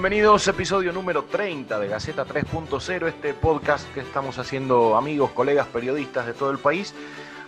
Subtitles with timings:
[0.00, 6.24] Bienvenidos, episodio número 30 de Gaceta 3.0, este podcast que estamos haciendo amigos, colegas, periodistas
[6.24, 6.94] de todo el país,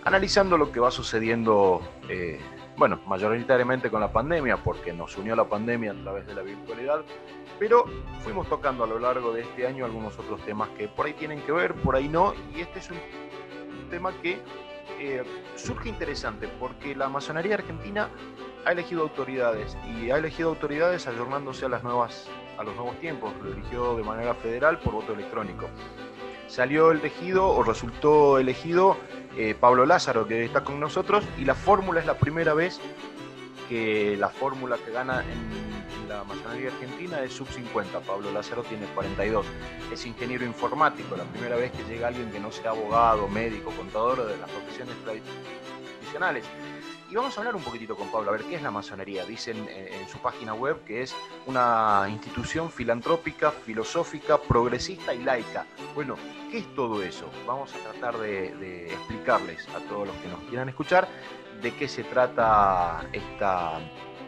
[0.03, 2.39] analizando lo que va sucediendo, eh,
[2.77, 7.01] bueno, mayoritariamente con la pandemia, porque nos unió la pandemia a través de la virtualidad,
[7.57, 7.85] pero
[8.23, 11.41] fuimos tocando a lo largo de este año algunos otros temas que por ahí tienen
[11.41, 14.39] que ver, por ahí no, y este es un tema que
[14.99, 15.23] eh,
[15.55, 18.09] surge interesante porque la masonería argentina
[18.63, 23.33] ha elegido autoridades y ha elegido autoridades ayornándose a las nuevas a los nuevos tiempos,
[23.41, 25.67] lo eligió de manera federal por voto electrónico.
[26.47, 28.97] Salió elegido o resultó elegido
[29.37, 32.79] eh, Pablo Lázaro, que está con nosotros, y la fórmula es la primera vez
[33.69, 38.01] que la fórmula que gana en la masonería argentina es sub 50.
[38.01, 39.45] Pablo Lázaro tiene 42.
[39.91, 44.27] Es ingeniero informático, la primera vez que llega alguien que no sea abogado, médico, contador
[44.27, 46.45] de las profesiones tradicionales.
[47.13, 49.23] Y vamos a hablar un poquitito con Pablo, a ver qué es la masonería.
[49.23, 55.67] Dicen en, su página web que es una institución filantrópica, filosófica, progresista y laica.
[55.93, 56.15] Bueno,
[56.49, 57.29] ¿qué es todo eso?
[57.45, 61.07] Vamos a tratar de, explicarles a todos los que nos quieran escuchar
[61.61, 63.79] de qué se trata esta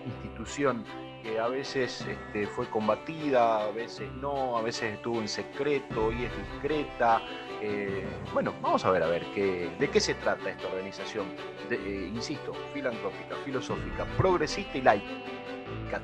[0.05, 0.85] institución
[1.23, 6.25] que a veces este, fue combatida, a veces no, a veces estuvo en secreto y
[6.25, 7.19] es discreta,
[7.67, 11.25] eh, bueno, vamos a ver a ver qué, de qué se trata esta organización,
[11.71, 15.05] eh, insisto, filantrópica, filosófica, progresista y laica.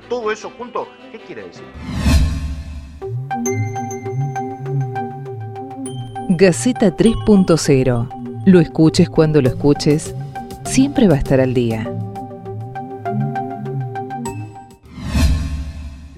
[0.08, 1.64] Todo eso junto, ¿qué quiere decir?
[6.30, 8.42] Gaceta 3.0.
[8.46, 10.14] Lo escuches cuando lo escuches,
[10.64, 11.84] siempre va a estar al día.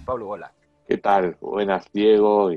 [0.07, 0.53] Pablo, hola.
[0.89, 1.37] ¿Qué tal?
[1.41, 2.51] Buenas, Diego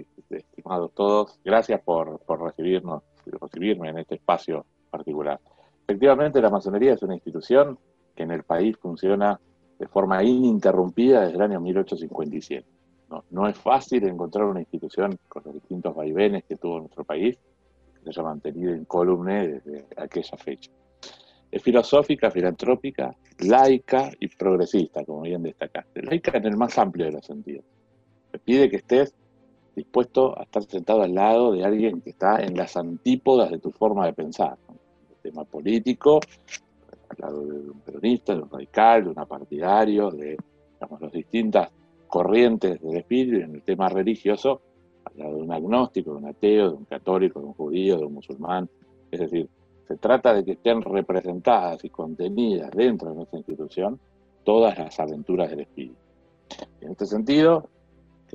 [0.67, 1.39] estimados todos.
[1.43, 5.39] Gracias por, por recibirnos, recibirme en este espacio particular.
[5.83, 7.79] Efectivamente, la masonería es una institución
[8.15, 9.39] que en el país funciona
[9.79, 12.65] de forma ininterrumpida desde el año 1857.
[13.09, 17.37] No, no es fácil encontrar una institución con los distintos vaivenes que tuvo nuestro país
[17.93, 20.71] que se haya mantenido incólume desde aquella fecha.
[21.49, 26.01] Es filosófica, filantrópica, laica y progresista, como bien destacaste.
[26.01, 27.63] Laica en el más amplio de los sentidos.
[28.31, 29.15] Te pide que estés
[29.77, 33.71] dispuesto a estar sentado al lado de alguien que está en las antípodas de tu
[33.71, 34.57] forma de pensar.
[34.69, 36.19] El tema político,
[37.09, 40.35] al lado de un peronista, de un radical, de un partidario, de
[40.73, 41.69] digamos, las distintas
[42.07, 44.61] corrientes del espíritu, en el tema religioso,
[45.05, 48.05] al lado de un agnóstico, de un ateo, de un católico, de un judío, de
[48.05, 48.67] un musulmán.
[49.11, 49.47] Es decir,
[49.87, 53.99] se trata de que estén representadas y contenidas dentro de nuestra institución
[54.43, 55.95] todas las aventuras del espíritu.
[56.81, 57.69] En este sentido,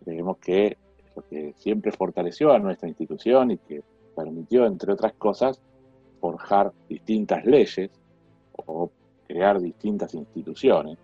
[0.04, 0.76] creemos que
[1.28, 3.82] que siempre fortaleció a nuestra institución y que
[4.14, 5.60] permitió, entre otras cosas,
[6.20, 7.90] forjar distintas leyes
[8.56, 8.90] o
[9.26, 10.98] crear distintas instituciones,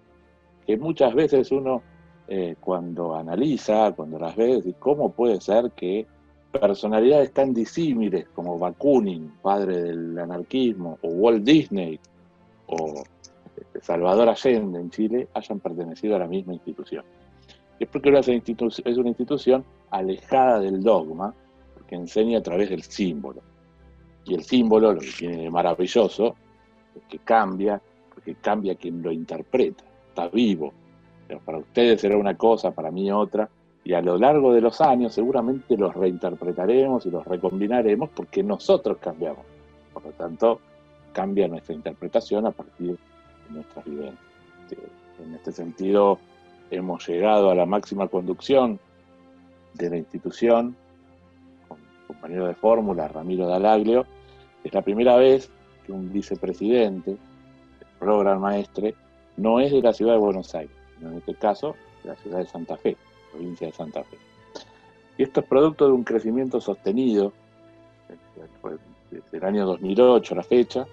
[0.66, 1.82] que muchas veces uno
[2.28, 6.06] eh, cuando analiza, cuando las ve, dice, ¿cómo puede ser que
[6.52, 11.98] personalidades tan disímiles como Bakunin, padre del anarquismo, o Walt Disney,
[12.66, 13.02] o
[13.56, 17.04] este, Salvador Allende en Chile, hayan pertenecido a la misma institución?
[17.84, 21.34] Es porque es una institución alejada del dogma,
[21.88, 23.40] que enseña a través del símbolo.
[24.24, 26.36] Y el símbolo, lo que tiene de maravilloso,
[26.94, 27.80] es que cambia,
[28.12, 30.72] porque cambia quien lo interpreta, está vivo.
[31.44, 33.48] Para ustedes será una cosa, para mí otra,
[33.84, 38.98] y a lo largo de los años seguramente los reinterpretaremos y los recombinaremos porque nosotros
[38.98, 39.46] cambiamos.
[39.94, 40.60] Por lo tanto,
[41.12, 42.98] cambia nuestra interpretación a partir
[43.48, 44.18] de nuestras vivencias.
[45.24, 46.18] En este sentido,
[46.70, 48.78] hemos llegado a la máxima conducción
[49.74, 50.76] de la institución,
[51.68, 54.06] con compañero de fórmula, Ramiro Dalaglio,
[54.64, 55.50] es la primera vez
[55.86, 58.94] que un vicepresidente, el programa maestre,
[59.36, 62.38] no es de la ciudad de Buenos Aires, sino en este caso de la ciudad
[62.38, 62.96] de Santa Fe,
[63.32, 64.18] provincia de Santa Fe.
[65.16, 67.32] Y esto es producto de un crecimiento sostenido
[69.10, 70.86] desde el año 2008 a la fecha,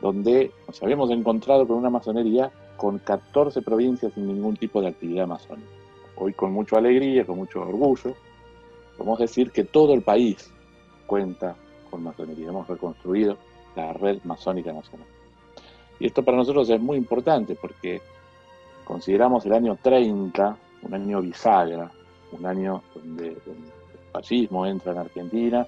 [0.00, 5.26] donde nos habíamos encontrado con una masonería con 14 provincias sin ningún tipo de actividad
[5.26, 5.68] masónica.
[6.16, 8.14] Hoy con mucha alegría, con mucho orgullo,
[8.96, 10.50] podemos decir que todo el país
[11.06, 11.54] cuenta
[11.90, 12.48] con masonería.
[12.48, 13.36] Hemos reconstruido
[13.76, 15.06] la red masónica nacional.
[16.00, 18.00] Y esto para nosotros es muy importante porque
[18.84, 21.90] consideramos el año 30 un año bisagra,
[22.32, 23.38] un año donde, el
[24.12, 25.66] fascismo entra en Argentina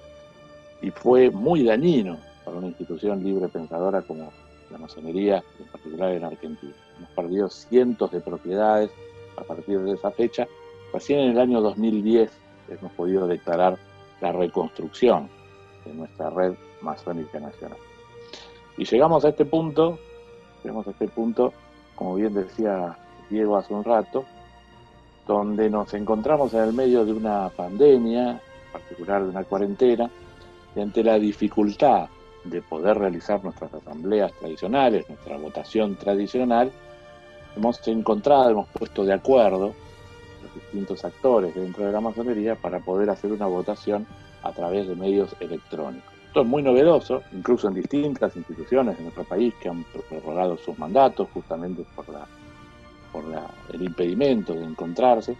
[0.81, 4.31] y fue muy dañino para una institución libre pensadora como
[4.71, 6.73] la masonería, en particular en Argentina.
[6.97, 8.91] Hemos perdido cientos de propiedades
[9.37, 10.47] a partir de esa fecha.
[10.93, 12.31] Recién en el año 2010
[12.69, 13.77] hemos podido declarar
[14.21, 15.29] la reconstrucción
[15.85, 17.77] de nuestra red masónica nacional.
[18.77, 19.99] Y llegamos a este punto,
[20.63, 21.53] llegamos a este punto,
[21.95, 22.97] como bien decía
[23.29, 24.25] Diego hace un rato,
[25.27, 30.09] donde nos encontramos en el medio de una pandemia, en particular de una cuarentena,
[30.75, 32.07] y ante la dificultad
[32.43, 36.71] de poder realizar nuestras asambleas tradicionales, nuestra votación tradicional,
[37.55, 39.73] hemos encontrado, hemos puesto de acuerdo
[40.41, 44.07] los distintos actores dentro de la masonería para poder hacer una votación
[44.43, 46.11] a través de medios electrónicos.
[46.27, 50.79] Esto es muy novedoso, incluso en distintas instituciones de nuestro país que han prorrogado sus
[50.79, 52.25] mandatos justamente por, la,
[53.11, 53.23] por
[53.73, 55.35] el impedimento de encontrarse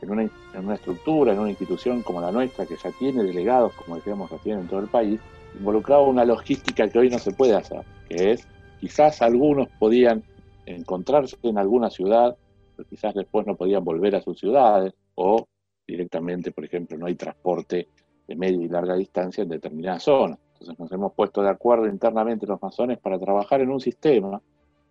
[0.00, 3.72] en una, en una estructura, en una institución como la nuestra, que ya tiene delegados,
[3.74, 5.20] como decíamos recién, en todo el país,
[5.58, 8.46] involucraba una logística que hoy no se puede hacer, que es
[8.80, 10.22] quizás algunos podían
[10.66, 12.36] encontrarse en alguna ciudad,
[12.76, 15.46] pero quizás después no podían volver a sus ciudades o
[15.86, 17.88] directamente, por ejemplo, no hay transporte
[18.26, 20.38] de media y larga distancia en determinadas zonas.
[20.52, 24.40] Entonces nos hemos puesto de acuerdo internamente los masones para trabajar en un sistema,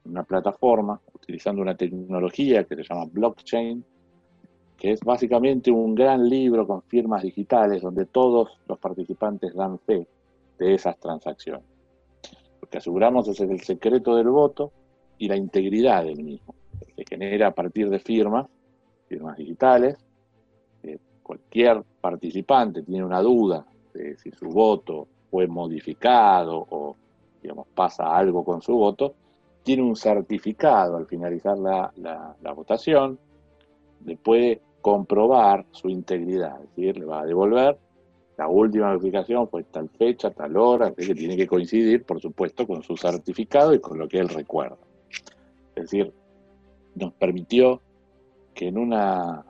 [0.05, 3.83] una plataforma, utilizando una tecnología que se llama blockchain,
[4.77, 10.07] que es básicamente un gran libro con firmas digitales donde todos los participantes dan fe
[10.57, 11.65] de esas transacciones.
[12.61, 14.71] Lo que aseguramos es el secreto del voto
[15.17, 16.55] y la integridad del mismo.
[16.95, 18.47] Se genera a partir de firmas,
[19.07, 19.97] firmas digitales.
[21.23, 26.95] cualquier participante tiene una duda de si su voto fue modificado o
[27.73, 29.13] pasa algo con su voto,
[29.63, 33.19] tiene un certificado al finalizar la, la votación,
[34.05, 37.77] le puede comprobar su integridad, es decir, le va a devolver
[38.37, 42.83] la última notificación fue tal fecha, tal hora, que tiene que coincidir, por supuesto, con
[42.83, 44.77] su certificado y con lo que él recuerda.
[45.75, 46.13] Es decir,
[46.95, 47.81] nos permitió
[48.53, 49.43] que en una,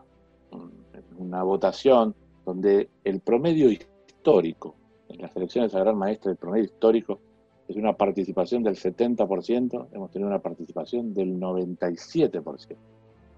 [1.18, 4.76] una votación donde el promedio histórico,
[5.10, 7.20] en las elecciones a gran maestra, el promedio histórico
[7.68, 12.76] es una participación del 70%, hemos tenido una participación del 97%.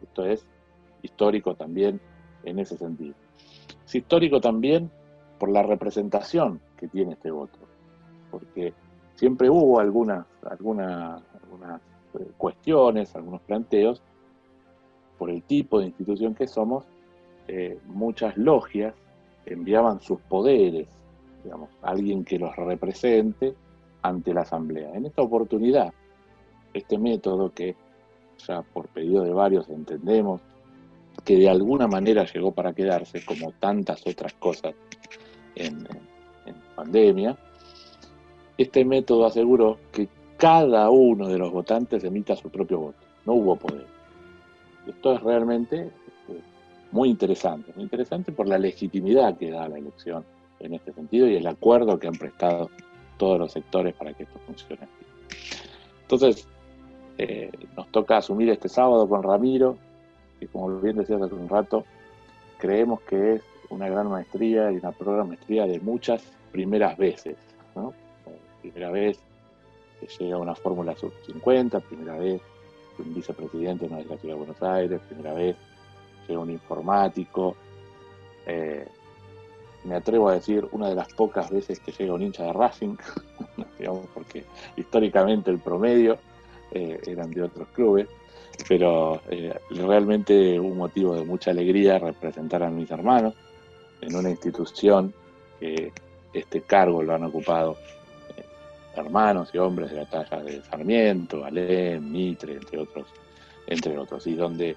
[0.04, 0.46] Esto es
[1.02, 2.00] histórico también
[2.44, 3.16] en ese sentido.
[3.86, 4.92] Es histórico también
[5.40, 7.58] por la representación que tiene este voto.
[8.30, 8.74] Porque
[9.16, 11.82] siempre hubo algunas, algunas, algunas
[12.20, 14.02] eh, cuestiones, algunos planteos,
[15.18, 16.86] por el tipo de institución que somos,
[17.48, 18.94] eh, muchas logias
[19.46, 20.88] enviaban sus poderes,
[21.44, 23.56] digamos, alguien que los represente
[24.02, 24.94] ante la Asamblea.
[24.94, 25.94] En esta oportunidad,
[26.74, 27.76] este método que
[28.48, 30.42] ya por pedido de varios entendemos
[31.26, 34.74] que de alguna manera llegó para quedarse, como tantas otras cosas
[35.60, 35.88] en,
[36.76, 37.38] pandemia,
[38.58, 40.08] este método aseguró que
[40.38, 42.98] cada uno de los votantes emita su propio voto.
[43.26, 43.86] No hubo poder.
[44.88, 46.42] Esto es realmente este,
[46.92, 50.24] muy interesante, muy interesante por la legitimidad que da la elección
[50.60, 52.70] en este sentido y el acuerdo que han prestado
[53.18, 54.88] todos los sectores para que esto funcione.
[56.04, 56.48] Entonces,
[57.18, 59.78] eh, nos toca asumir este sábado con Ramiro,
[60.40, 61.84] que como bien decías hace un rato,
[62.58, 67.38] creemos que es una gran maestría y una prueba maestría de muchas primeras veces.
[68.62, 69.18] Primera vez
[70.00, 72.42] que llega una fórmula sub 50, primera vez
[72.96, 75.56] que un vicepresidente no es la ciudad de Buenos Aires, primera vez
[76.28, 77.56] llega un informático.
[78.46, 78.86] Eh,
[79.86, 82.98] me atrevo a decir una de las pocas veces que llega un hincha de Racing,
[83.80, 84.44] digamos, porque
[84.76, 86.18] históricamente el promedio
[86.72, 88.08] eh, eran de otros clubes,
[88.68, 93.36] pero eh, realmente un motivo de mucha alegría representar a mis hermanos
[94.02, 95.14] en una institución
[95.60, 95.92] que
[96.34, 97.78] este cargo lo han ocupado
[98.36, 98.44] eh,
[98.96, 103.08] hermanos y hombres de la talla de Sarmiento, Alem, Mitre, entre otros,
[103.68, 104.76] entre otros, y donde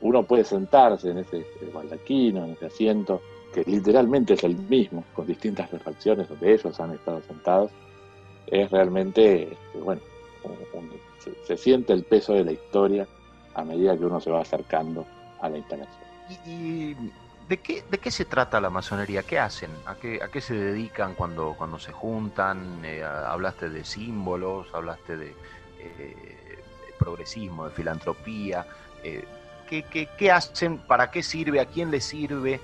[0.00, 3.20] uno puede sentarse en ese baldaquino, en ese asiento,
[3.52, 7.70] que literalmente es el mismo, con distintas refacciones donde ellos han estado sentados,
[8.46, 10.00] es realmente, este, bueno,
[11.44, 13.06] se, siente el peso de la historia
[13.54, 15.04] a medida que uno se va acercando
[15.40, 16.00] a la instalación.
[16.46, 16.94] y
[17.50, 19.24] ¿De qué, ¿De qué se trata la masonería?
[19.24, 19.70] ¿Qué hacen?
[19.84, 22.80] ¿A qué, a qué se dedican cuando, cuando se juntan?
[22.84, 25.34] Eh, hablaste de símbolos, hablaste de,
[25.80, 26.62] eh,
[26.96, 28.64] progresismo, de filantropía.
[29.02, 29.24] Eh,
[29.68, 30.78] ¿qué, hacen?
[30.78, 31.58] ¿Para qué sirve?
[31.58, 32.60] ¿A quién le sirve?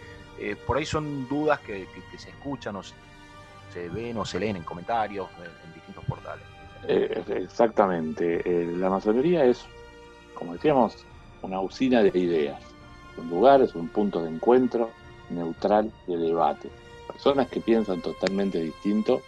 [0.67, 5.29] por ahí son dudas que, se escuchan o se, ven o se leen en comentarios
[5.65, 6.45] en, distintos portales.
[6.87, 8.41] exactamente.
[8.77, 9.65] la masonería es,
[10.35, 11.05] como decíamos,
[11.43, 12.76] una usina de ideas
[13.19, 14.91] un lugar, es un punto de encuentro
[15.31, 16.71] neutral de debate.
[17.07, 19.23] Personas que piensan totalmente distinto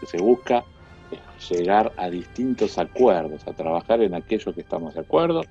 [0.00, 0.64] que se busca
[1.10, 5.42] es llegar a distintos acuerdos, a trabajar en aquello que estamos de acuerdo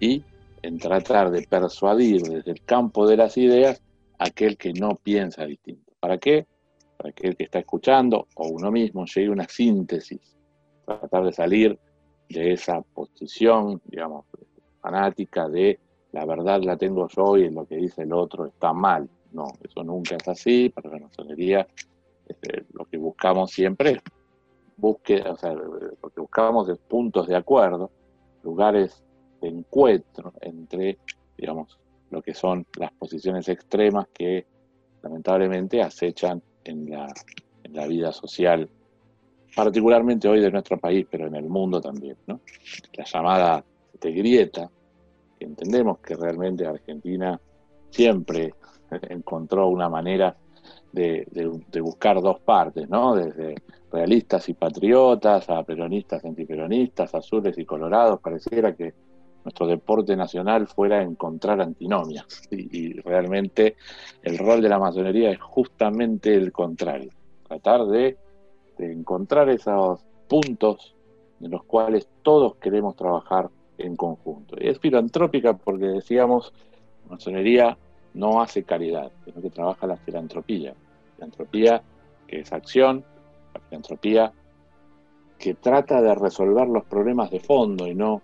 [0.00, 0.24] y
[0.62, 3.82] en tratar de persuadir desde el campo de las ideas
[4.18, 5.92] a aquel que no piensa distinto.
[6.00, 6.46] ¿Para qué?
[6.96, 10.36] Para que el que está escuchando o uno mismo llegue a una síntesis,
[10.84, 11.78] tratar de salir
[12.28, 14.26] de esa posición, digamos,
[14.80, 15.78] fanática de
[16.12, 19.08] la verdad la tengo yo y lo que dice el otro está mal.
[19.32, 20.70] No, eso nunca es así.
[20.70, 21.66] Para la masonería
[22.26, 24.02] este, lo que buscamos siempre es
[24.80, 27.90] o sea, lo buscamos puntos de acuerdo,
[28.42, 29.02] lugares
[29.40, 30.98] de encuentro entre,
[31.36, 31.78] digamos,
[32.10, 34.46] lo que son las posiciones extremas que
[35.02, 37.12] lamentablemente acechan en la,
[37.64, 38.68] en la vida social,
[39.54, 42.40] particularmente hoy de nuestro país, pero en el mundo también, ¿no?
[42.94, 43.64] La llamada
[44.00, 44.70] de grieta,
[45.40, 47.40] entendemos que realmente Argentina
[47.90, 48.54] siempre
[49.08, 50.36] encontró una manera
[50.92, 51.26] de,
[51.80, 53.14] buscar dos partes, ¿no?
[53.14, 53.54] Desde
[53.90, 58.94] realistas y patriotas, a peronistas, antiperonistas, azules y colorados, pareciera que
[59.44, 62.42] nuestro deporte nacional fuera encontrar antinomias.
[62.50, 63.76] Y, realmente
[64.22, 67.12] el rol de la masonería es justamente el contrario,
[67.46, 68.16] tratar de
[68.78, 70.94] encontrar esos puntos
[71.40, 74.56] en los cuales todos queremos trabajar en conjunto.
[74.60, 76.52] Y es filantrópica porque decíamos,
[77.04, 77.78] la masonería
[78.14, 80.74] no hace caridad, sino que trabaja la filantropía.
[81.16, 81.82] Filantropía
[82.26, 83.04] que es acción,
[83.54, 84.32] la filantropía
[85.38, 88.22] que trata de resolver los problemas de fondo y no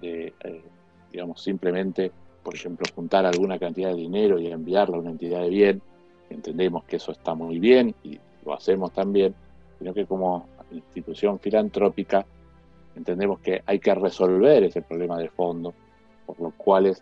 [0.00, 0.62] de, eh,
[1.10, 5.48] digamos, simplemente, por ejemplo, juntar alguna cantidad de dinero y enviarla a una entidad de
[5.48, 5.82] bien.
[6.30, 9.34] Entendemos que eso está muy bien y lo hacemos también,
[9.78, 12.24] sino que como institución filantrópica
[12.96, 15.72] entendemos que hay que resolver ese problema de fondo,
[16.26, 16.94] por lo cual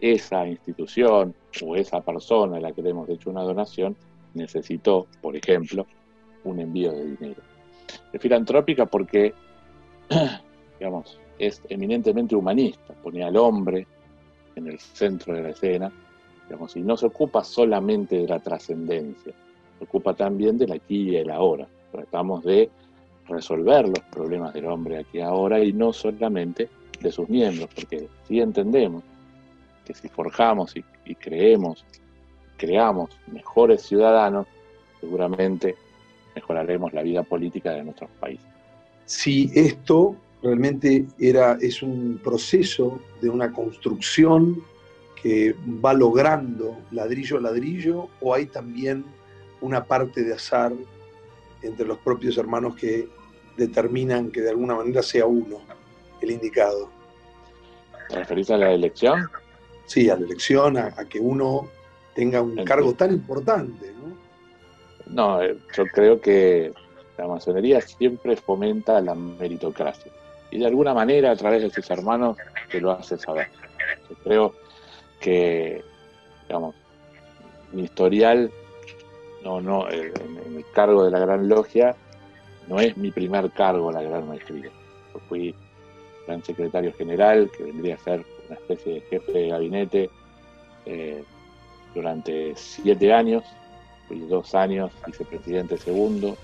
[0.00, 3.96] esa institución o esa persona a la que le hemos hecho una donación
[4.34, 5.86] necesitó, por ejemplo,
[6.44, 7.42] un envío de dinero.
[8.12, 9.34] Es filantrópica porque,
[10.78, 13.86] digamos, es eminentemente humanista, pone al hombre
[14.56, 15.92] en el centro de la escena,
[16.46, 19.32] digamos, y no se ocupa solamente de la trascendencia,
[19.78, 21.66] se ocupa también del aquí y el ahora.
[21.92, 22.70] Tratamos de
[23.28, 26.68] resolver los problemas del hombre aquí ahora y no solamente
[27.00, 29.04] de sus miembros, porque si entendemos
[29.84, 31.84] que si forjamos y, creemos,
[32.56, 34.46] creamos mejores ciudadanos,
[35.00, 35.76] seguramente
[36.34, 38.46] mejoraremos la vida política de nuestros países.
[39.06, 44.62] Si esto realmente era, es un proceso de una construcción
[45.22, 45.54] que
[45.84, 49.04] va logrando ladrillo a ladrillo, o hay también
[49.60, 50.72] una parte de azar
[51.62, 53.08] entre los propios hermanos que
[53.58, 55.60] determinan que de alguna manera sea uno
[56.20, 56.88] el indicado.
[58.08, 59.28] ¿Te referís a la elección?
[59.84, 61.68] Sí, a la elección, a, que uno
[62.14, 63.92] tenga un cargo tan importante.
[63.92, 64.16] ¿no?
[65.06, 66.72] no, eh, yo creo que
[67.16, 70.12] la masonería siempre fomenta la meritocracia.
[70.50, 72.36] Y de alguna manera, a través de sus hermanos,
[72.70, 73.48] te lo hace saber.
[74.08, 74.54] Yo creo
[75.20, 75.82] que,
[76.46, 76.74] digamos,
[77.72, 78.50] mi historial,
[79.44, 81.94] no, no, en el cargo de la Gran Logia,
[82.68, 84.70] no es mi primer cargo la gran maestría.
[85.12, 85.54] Yo fui
[86.26, 90.10] gran secretario general, que vendría a ser una especie de jefe de gabinete
[90.84, 91.24] eh,
[91.94, 93.44] durante siete años.
[94.06, 96.36] Fui dos años vicepresidente segundo.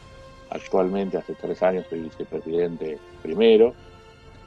[0.50, 3.74] Actualmente, hace tres años, soy vicepresidente primero.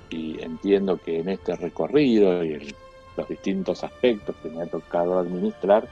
[0.10, 2.76] Y entiendo que en este recorrido y en
[3.16, 5.88] los distintos aspectos que me ha tocado administrar,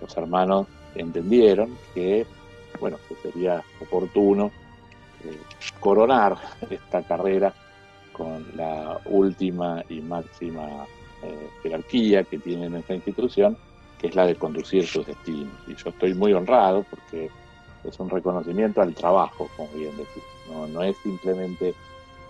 [0.00, 2.26] los hermanos entendieron que,
[2.80, 4.50] bueno, que sería oportuno
[5.80, 6.36] coronar
[6.70, 7.52] esta carrera
[8.12, 10.86] con la última y máxima
[11.22, 13.56] eh, jerarquía que tiene en esta institución,
[13.98, 15.54] que es la de conducir sus destinos.
[15.66, 17.30] Y yo estoy muy honrado porque
[17.84, 20.22] es un reconocimiento al trabajo, como bien decir.
[20.72, 21.74] No es simplemente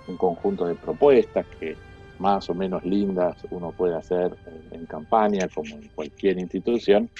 [0.06, 1.76] un conjunto de propuestas que
[2.18, 4.36] más o menos lindas uno puede hacer
[4.70, 7.10] en campaña, como en cualquier institución,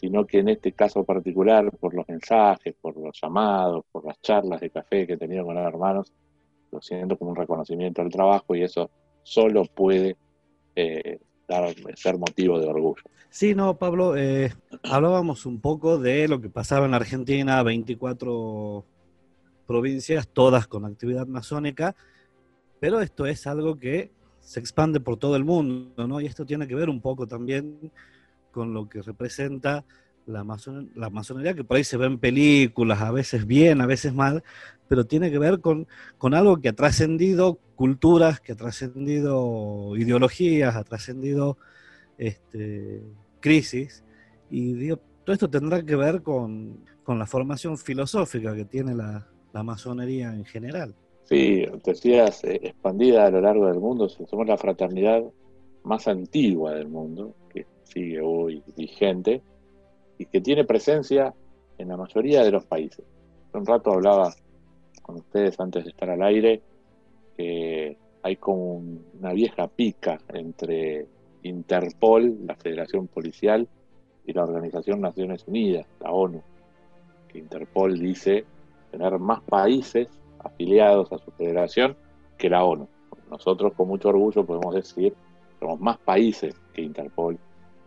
[0.00, 4.58] sino que en este caso particular, por los mensajes, por los llamados, por las charlas
[4.62, 6.10] de café que he tenido con los hermanos,
[6.72, 8.90] lo siento como un reconocimiento al trabajo y eso
[9.22, 10.16] solo puede
[10.74, 13.02] eh, dar, ser motivo de orgullo.
[13.28, 14.54] Sí, no, Pablo, eh,
[14.84, 18.82] hablábamos un poco de lo que pasaba en Argentina, 24
[19.66, 21.94] provincias, todas con actividad masónica,
[22.80, 26.22] pero esto es algo que se expande por todo el mundo, ¿no?
[26.22, 27.92] Y esto tiene que ver un poco también
[28.50, 29.84] con lo que representa
[30.26, 30.44] la,
[30.94, 34.42] la masonería, que por ahí se ve en películas, a veces bien, a veces mal,
[34.88, 35.86] pero tiene que ver con,
[36.18, 41.56] con algo que ha trascendido culturas, que ha trascendido ideologías, ha trascendido
[42.18, 43.02] este,
[43.40, 44.04] crisis,
[44.50, 49.26] y digo, todo esto tendrá que ver con, con la formación filosófica que tiene la,
[49.52, 50.94] la masonería en general.
[51.24, 55.22] Sí, decías, eh, expandida a lo largo del mundo, somos la fraternidad
[55.84, 59.42] más antigua del mundo, que sigue hoy vigente
[60.18, 61.34] y que tiene presencia
[61.78, 63.04] en la mayoría de los países.
[63.52, 64.32] un rato hablaba
[65.02, 66.62] con ustedes antes de estar al aire
[67.36, 68.82] que hay como
[69.18, 71.06] una vieja pica entre
[71.42, 73.66] Interpol, la Federación Policial,
[74.26, 76.42] y la Organización Naciones Unidas, la ONU.
[77.28, 78.44] Que Interpol dice
[78.90, 81.96] tener más países afiliados a su federación
[82.36, 82.88] que la ONU.
[83.30, 87.38] Nosotros con mucho orgullo podemos decir que somos más países que Interpol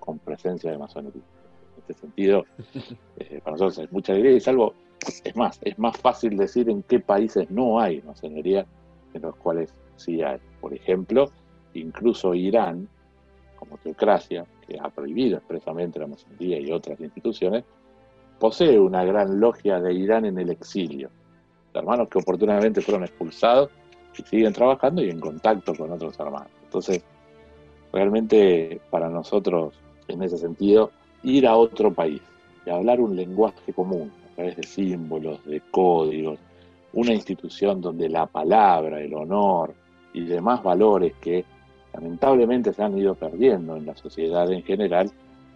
[0.03, 1.21] con presencia de masonería.
[1.21, 2.45] En este sentido,
[3.17, 4.73] eh, para nosotros es mucha alegría y es algo,
[5.23, 8.65] es más, es más fácil decir en qué países no hay masonería
[9.13, 10.39] en los cuales sí hay.
[10.59, 11.31] Por ejemplo,
[11.73, 12.87] incluso Irán,
[13.57, 17.63] como teocracia, que ha prohibido expresamente la masonería y otras instituciones,
[18.39, 21.09] posee una gran logia de Irán en el exilio.
[21.73, 23.69] Hermanos que oportunamente fueron expulsados
[24.17, 26.49] y siguen trabajando y en contacto con otros hermanos.
[26.65, 27.03] Entonces,
[27.93, 29.75] realmente para nosotros,
[30.07, 30.91] en ese sentido,
[31.23, 32.21] ir a otro país
[32.65, 36.39] y hablar un lenguaje común a través de símbolos, de códigos,
[36.93, 39.73] una institución donde la palabra, el honor
[40.13, 41.43] y demás valores que
[41.93, 45.11] lamentablemente se han ido perdiendo en la sociedad en general,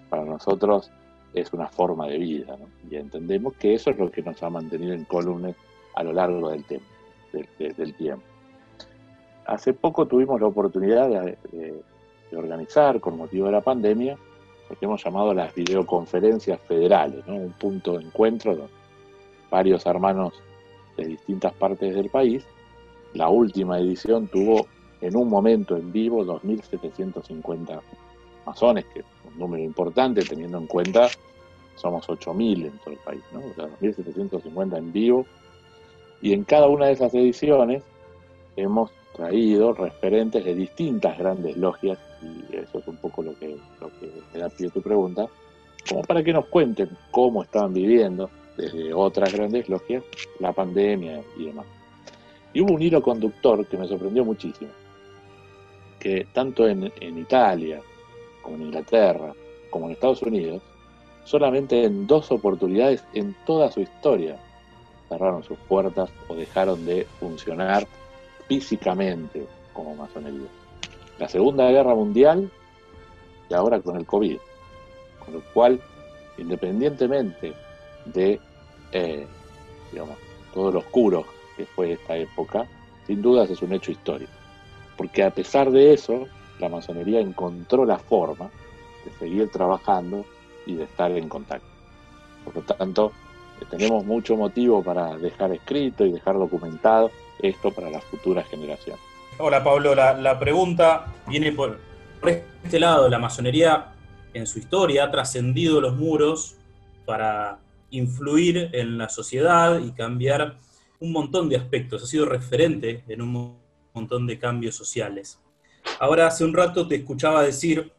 [0.10, 0.92] para nosotros
[1.34, 2.58] es una forma de vida.
[2.89, 5.56] Y entendemos que eso es lo que nos ha mantenido en columnas
[5.96, 6.86] a lo largo del, tiempo,
[7.60, 8.24] del, tiempo.
[9.46, 11.84] Hace poco tuvimos la oportunidad de,
[12.36, 14.18] organizar, con motivo de la pandemia,
[14.70, 18.78] lo que hemos llamado las videoconferencias federales, un punto de encuentro donde
[19.50, 20.34] varios hermanos
[20.96, 22.46] de distintas partes del país.
[23.14, 24.68] La última edición tuvo
[25.02, 27.82] en un momento en vivo 2.750
[28.46, 31.08] masones, que es un número importante teniendo en cuenta
[31.76, 33.40] somos 8.000 en todo el país, ¿no?
[33.40, 35.26] o sea, 2.750 en vivo.
[36.22, 37.84] Y en cada una de esas ediciones
[38.56, 43.89] hemos traído referentes de distintas grandes logias, y eso es un poco lo que, lo
[43.99, 45.27] que me da pie a tu pregunta,
[45.88, 50.03] como para que nos cuenten cómo estaban viviendo desde otras grandes logias
[50.39, 51.65] la pandemia y demás.
[52.53, 54.71] Y hubo un hilo conductor que me sorprendió muchísimo
[55.99, 57.82] que tanto en, Italia,
[58.41, 59.34] como en Inglaterra,
[59.69, 60.62] como en Estados Unidos,
[61.23, 64.38] solamente en dos oportunidades en toda su historia
[65.10, 67.88] cerraron sus puertas o dejaron de funcionar
[68.47, 70.47] físicamente como masonería.
[71.19, 72.49] La Segunda Guerra Mundial
[73.49, 74.38] y ahora con el COVID.
[75.23, 75.82] Con lo cual,
[76.38, 77.53] independientemente
[78.06, 78.39] de
[78.91, 79.25] eh,
[79.91, 80.17] digamos,
[80.53, 81.25] todo lo oscuro
[81.56, 82.65] que fue esta época,
[83.06, 84.32] sin dudas es un hecho histórico
[84.97, 86.27] porque a pesar de eso,
[86.60, 88.49] la masonería encontró la forma
[89.06, 90.25] de seguir trabajando
[90.65, 91.67] y de estar en contacto.
[92.43, 93.12] Por lo tanto,
[93.69, 99.01] tenemos mucho motivo para dejar escrito y dejar documentado esto para las futuras generaciones.
[99.39, 101.80] Hola Pablo, la, pregunta viene por,
[102.63, 103.08] este lado.
[103.08, 103.93] La masonería
[104.34, 106.56] en su historia ha trascendido los muros
[107.06, 107.60] para
[107.91, 110.58] influir en la sociedad y cambiar
[111.00, 112.02] un montón de aspectos.
[112.02, 113.60] Ha sido referente en un
[113.93, 115.39] montón de cambios sociales.
[116.00, 117.91] Ahora, hace un rato te escuchaba decir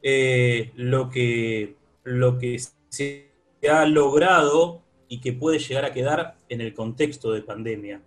[0.00, 3.32] eh, lo, que, lo que se
[3.68, 8.00] ha logrado y que puede llegar a quedar en el contexto de pandemia.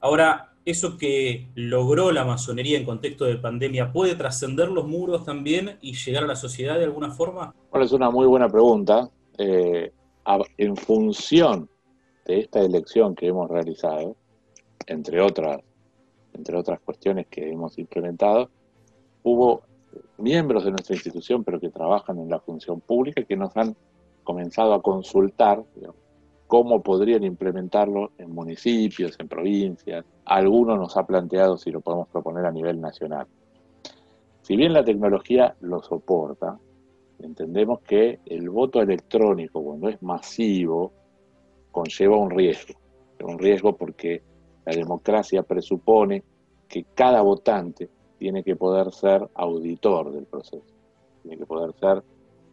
[0.00, 5.78] Ahora, ¿eso que logró la masonería en contexto de pandemia puede trascender los muros también
[5.80, 7.54] y llegar a la sociedad de alguna forma?
[7.70, 9.08] Bueno, es una muy buena pregunta.
[9.38, 9.92] Eh,
[10.58, 11.70] en función
[12.26, 14.14] de esta elección que hemos realizado,
[14.86, 15.60] entre otras
[16.34, 18.50] entre otras cuestiones que hemos implementado,
[19.22, 19.62] hubo
[20.18, 23.74] miembros de nuestra institución, pero que trabajan en la función pública, que nos han
[24.22, 25.64] comenzado a consultar
[26.48, 30.04] cómo podrían implementarlo en municipios, en provincias.
[30.24, 33.26] Alguno nos ha planteado si lo podemos proponer a nivel nacional.
[34.40, 36.58] Si bien la tecnología lo soporta,
[37.18, 40.90] entendemos que el voto electrónico, cuando es masivo,
[41.70, 42.74] conlleva un riesgo.
[43.20, 44.22] Un riesgo porque
[44.64, 46.22] la democracia presupone
[46.66, 50.64] que cada votante tiene que poder ser auditor del proceso,
[51.22, 52.02] tiene que poder ser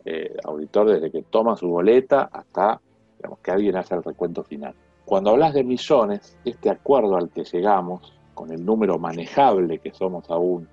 [0.04, 2.82] eh, auditor desde que toma su boleta hasta
[3.18, 4.76] digamos, que alguien hace el recuento final.
[5.06, 10.30] Cuando hablas de millones, este acuerdo al que llegamos, con el número manejable que somos
[10.30, 10.68] aún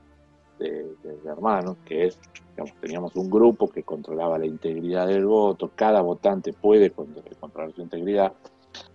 [0.59, 0.87] de,
[1.25, 2.19] hermanos, que es,
[2.51, 7.83] digamos, teníamos un grupo que controlaba la integridad del voto, cada votante puede controlar su
[7.83, 8.33] integridad,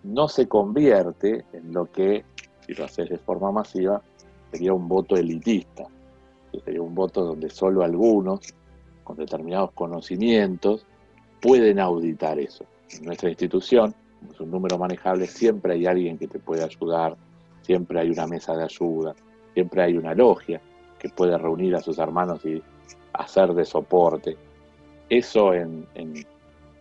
[0.03, 2.25] no se convierte en lo que
[2.65, 4.01] si lo haces de forma masiva,
[4.51, 5.87] sería un voto elitista,
[6.63, 8.39] sería un voto donde solo algunos,
[9.03, 10.85] con determinados conocimientos,
[11.41, 12.65] pueden auditar eso.
[12.91, 13.93] En nuestra institución,
[14.31, 17.15] es un número manejable, siempre hay alguien que te puede ayudar,
[17.61, 19.13] siempre hay una mesa de ayuda,
[19.53, 20.61] siempre hay una logia
[20.97, 22.61] que puede reunir a sus hermanos y
[23.13, 24.37] hacer de soporte.
[25.09, 25.85] Eso en,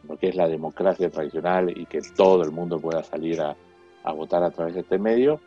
[0.09, 3.57] lo que es la democracia tradicional y que todo el mundo pueda salir a,
[4.05, 5.40] a votar a través de este medio,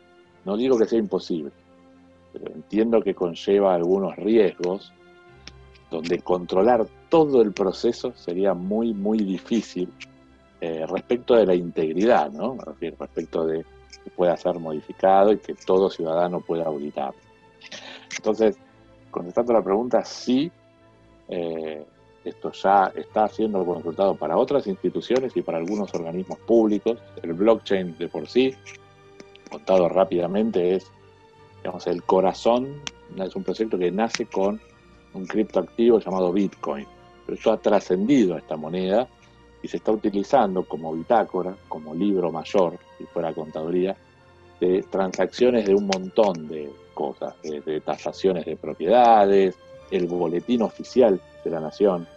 [0.45, 1.52] no digo que sea imposible,
[2.34, 4.91] pero entiendo que conlleva algunos riesgos
[5.89, 9.89] donde controlar todo el proceso sería muy, muy difícil
[10.62, 12.58] eh, respecto de la integridad, ¿no?
[12.58, 13.65] respecto de
[14.04, 17.13] que pueda ser modificado y que todo ciudadano pueda auditar.
[18.15, 18.58] Entonces,
[19.12, 20.52] contestando la pregunta, sí,
[21.28, 21.86] eh,
[22.24, 27.00] esto ya está siendo consultado para otras instituciones y para algunos organismos públicos.
[27.24, 28.54] El blockchain de por sí,
[29.50, 30.91] contado rápidamente, es
[31.58, 32.82] digamos, el corazón,
[33.17, 34.60] es un proyecto que nace con
[35.13, 36.86] un criptoactivo llamado Bitcoin.
[37.26, 39.08] Pero esto ha trascendido a esta moneda
[39.62, 43.95] y se está utilizando como bitácora, como libro mayor, si fuera contaduría,
[44.60, 49.56] de transacciones de un montón de cosas, de, tasaciones de propiedades,
[49.91, 52.08] el boletín oficial de la nación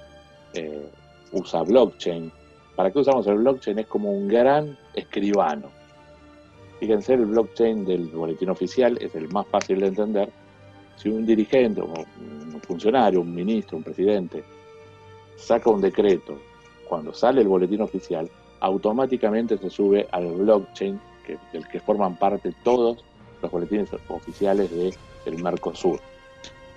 [0.55, 0.89] eh,
[1.33, 2.33] usa blockchain.
[2.75, 3.79] ¿Para qué usamos el blockchain?
[3.79, 5.69] Es como un gran escribano.
[6.81, 10.31] Fíjense, el blockchain del boletín oficial es el más fácil de entender.
[10.97, 14.43] Si un dirigente, un funcionario, un ministro, un presidente,
[15.37, 16.39] saca un decreto,
[16.93, 18.29] cuando sale el boletín oficial,
[18.61, 21.01] automáticamente se sube al blockchain
[21.51, 23.03] del que forman parte todos
[23.41, 25.99] los boletines oficiales del el Mercosur.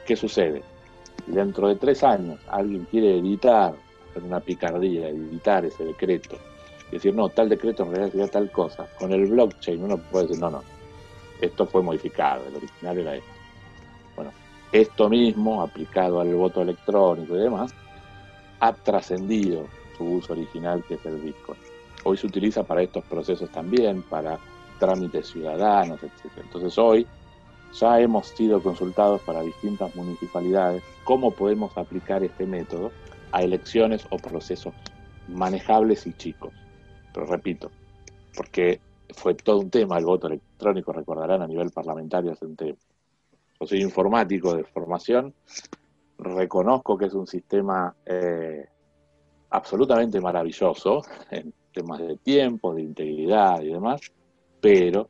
[0.08, 0.64] ¿Qué sucede?
[1.28, 3.76] Dentro de tres años alguien quiere editar,
[4.10, 6.38] hacer una picardía, editar ese decreto
[6.90, 8.88] y decir, no, tal decreto en realidad sería tal cosa.
[8.98, 10.64] Con el blockchain uno puede decir, no, no,
[11.42, 13.32] esto fue modificado, el original era esto.
[14.16, 14.32] Bueno,
[14.72, 17.76] esto mismo, aplicado al voto electrónico y demás,
[18.62, 21.60] ha trascendido su uso original, que es el Bitcoin.
[22.04, 24.40] Hoy se utiliza para estos procesos también, para
[24.80, 26.32] trámites ciudadanos, etc.
[26.38, 27.08] Entonces hoy
[27.74, 32.92] ya hemos sido consultados para distintas municipalidades cómo podemos aplicar este método
[33.32, 34.74] a elecciones o procesos
[35.28, 36.54] manejables y chicos.
[37.14, 37.72] Pero repito,
[38.36, 38.80] porque
[39.14, 42.82] fue todo un tema el voto electrónico, recordarán, a nivel parlamentario hace un tiempo.
[43.60, 45.34] Yo soy informático de formación,
[46.18, 48.68] reconozco que es un sistema eh,
[49.50, 54.02] absolutamente maravilloso en temas de tiempo, de integridad y demás,
[54.62, 55.10] pero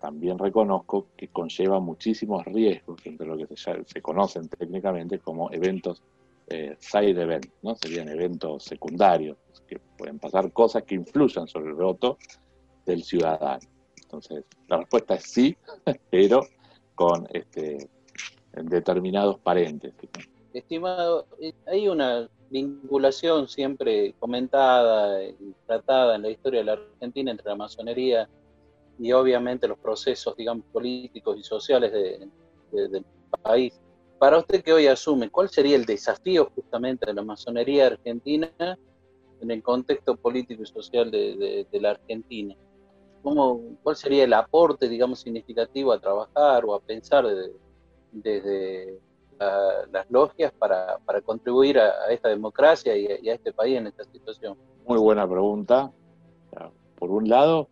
[0.00, 6.02] también reconozco que conlleva muchísimos riesgos entre lo que se, conocen técnicamente como eventos
[6.48, 7.74] eh, side event, ¿no?
[7.74, 12.18] Serían eventos secundarios, que pueden pasar cosas que influyan sobre el voto
[12.84, 13.66] del ciudadano.
[14.02, 15.56] Entonces, la respuesta es sí,
[16.10, 16.46] pero
[16.94, 17.88] con este,
[18.52, 20.10] determinados paréntesis.
[20.52, 27.32] Estimado, eh, hay una vinculación siempre comentada y tratada en la historia de la Argentina
[27.32, 28.28] entre la masonería
[28.96, 33.04] y obviamente los procesos, digamos, políticos y sociales del
[33.42, 33.80] país.
[34.20, 38.48] Para usted que hoy asume, ¿cuál sería el desafío justamente de la masonería argentina
[39.40, 42.54] en el contexto político y social de, la Argentina?
[43.24, 47.26] ¿Cómo, ¿Cuál sería el aporte, digamos, significativo a trabajar o a pensar
[48.12, 49.00] desde
[49.38, 54.56] las logias para, contribuir a, esta democracia y a, este país en esta situación?
[54.86, 55.90] Muy buena pregunta.
[56.98, 57.68] Por un lado,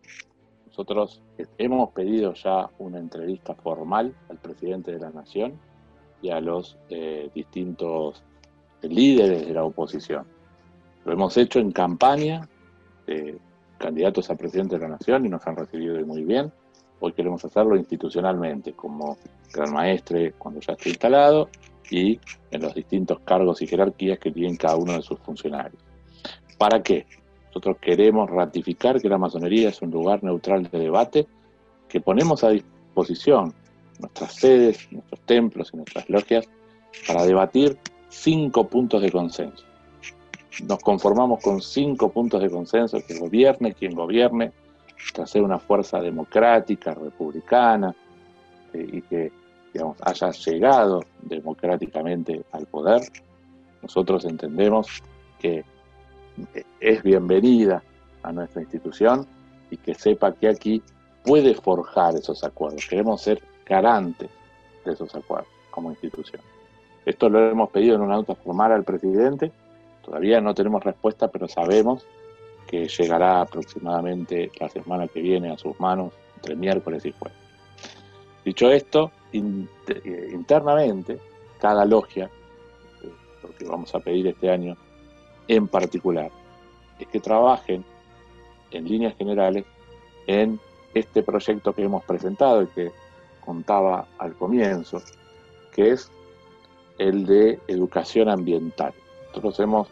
[0.66, 1.22] nosotros
[1.58, 5.58] hemos pedido ya una entrevista formal al presidente de la Nación
[6.20, 8.22] y a los eh, distintos
[8.82, 10.26] líderes de la oposición.
[11.04, 12.48] Lo hemos hecho en campaña
[13.06, 13.38] de
[13.78, 16.52] candidatos a presidente de la Nación y nos han recibido muy bien.
[17.04, 19.18] Hoy queremos hacerlo institucionalmente, como
[19.52, 21.48] gran maestre cuando ya esté instalado
[21.90, 22.20] y
[22.52, 25.82] en los distintos cargos y jerarquías que tienen cada uno de sus funcionarios.
[26.58, 27.06] ¿Para qué?
[27.46, 31.26] Nosotros queremos ratificar que la masonería es un lugar neutral de debate,
[31.88, 33.52] que ponemos a disposición
[33.98, 36.48] nuestras sedes, nuestros templos y nuestras logias
[37.08, 37.78] para debatir
[38.10, 39.64] cinco puntos de consenso.
[40.68, 44.52] Nos conformamos con cinco puntos de consenso, que gobierne quien gobierne,
[45.12, 47.94] que sea una fuerza democrática, republicana,
[48.72, 49.32] eh, y que
[49.72, 53.02] digamos, haya llegado democráticamente al poder,
[53.80, 55.02] nosotros entendemos
[55.38, 55.64] que
[56.80, 57.82] es bienvenida
[58.22, 59.26] a nuestra institución
[59.70, 60.82] y que sepa que aquí
[61.24, 62.86] puede forjar esos acuerdos.
[62.86, 64.30] Queremos ser garantes
[64.84, 66.42] de esos acuerdos como institución.
[67.04, 69.50] Esto lo hemos pedido en una nota formal al presidente.
[70.04, 72.06] Todavía no tenemos respuesta, pero sabemos
[72.66, 77.38] que llegará aproximadamente la semana que viene a sus manos entre miércoles y jueves.
[78.44, 81.18] Dicho esto, eh, internamente,
[81.60, 82.30] cada logia,
[83.02, 84.76] eh, porque vamos a pedir este año
[85.48, 86.30] en particular,
[86.98, 87.84] es que trabajen
[88.70, 89.64] en líneas generales
[90.26, 90.58] en
[90.94, 92.92] este proyecto que hemos presentado y que
[93.44, 95.02] contaba al comienzo,
[95.72, 96.10] que es
[96.98, 98.92] el de educación ambiental.
[99.28, 99.88] Nosotros hemos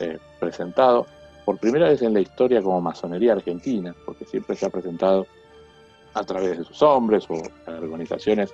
[0.00, 1.06] eh, presentado
[1.44, 5.26] por primera vez en la historia como masonería argentina, porque siempre se ha presentado
[6.14, 8.52] a través de sus hombres o organizaciones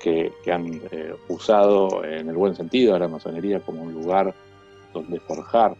[0.00, 4.34] que, han eh, usado en el buen sentido a la masonería como un lugar
[4.92, 5.74] donde forjar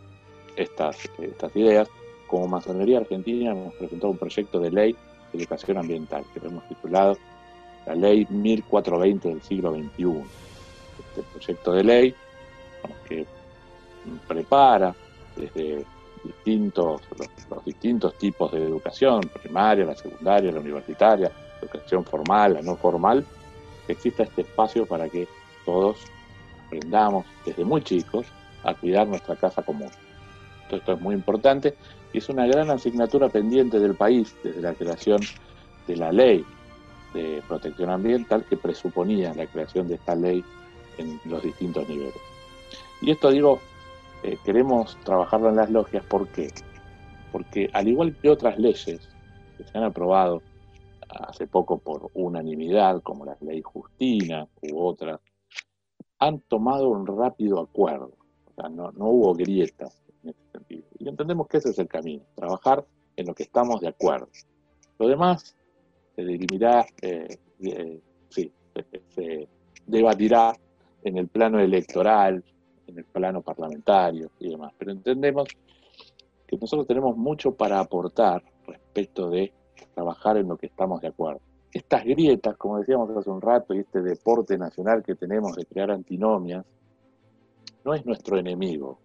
[0.56, 1.88] estas, estas ideas.
[2.26, 4.96] Como masonería argentina hemos presentado un proyecto de ley
[5.32, 7.16] de educación ambiental que lo hemos titulado
[7.86, 10.22] la ley 1420 del siglo XXI.
[10.98, 12.14] Este proyecto de ley
[13.08, 13.26] que
[14.26, 14.94] prepara
[15.36, 15.84] desde
[16.24, 22.76] distintos, los, distintos tipos de educación, primaria, la secundaria, la universitaria, educación formal, la no
[22.76, 23.24] formal,
[23.86, 25.28] que exista este espacio para que
[25.64, 25.98] todos
[26.66, 28.26] aprendamos desde muy chicos
[28.62, 29.90] a cuidar nuestra casa común.
[30.70, 31.74] esto es muy importante
[32.12, 35.20] y es una gran asignatura pendiente del país desde la creación
[35.86, 36.44] de la ley
[37.12, 40.44] de protección ambiental que presuponía la creación de esta ley
[40.98, 42.14] en los distintos niveles.
[43.00, 43.60] Y esto digo,
[44.24, 46.50] eh, queremos trabajarlo en las logias, ¿por qué?
[47.30, 49.06] Porque al igual que otras leyes
[49.58, 50.40] que se han aprobado
[51.10, 55.20] hace poco por unanimidad, como la ley Justina u otras,
[56.18, 58.16] han tomado un rápido acuerdo.
[58.46, 60.84] O sea, no, hubo grietas en ese sentido.
[60.98, 62.84] Y entendemos que ese es el camino, trabajar
[63.16, 64.28] en lo que estamos de acuerdo.
[64.98, 65.54] Lo demás
[66.16, 68.50] se dirimirá, eh, eh, sí,
[69.10, 69.48] se
[69.86, 70.56] debatirá
[71.02, 72.42] en el plano electoral,
[72.86, 74.72] en el plano parlamentario y demás.
[74.78, 75.48] Pero entendemos
[76.46, 79.52] que nosotros tenemos mucho para aportar respecto de
[79.94, 81.40] trabajar en lo que estamos de acuerdo.
[81.72, 85.90] Estas grietas, como decíamos hace un rato, y este deporte nacional que tenemos de crear
[85.90, 86.64] antinomias,
[87.84, 88.98] no es nuestro enemigo.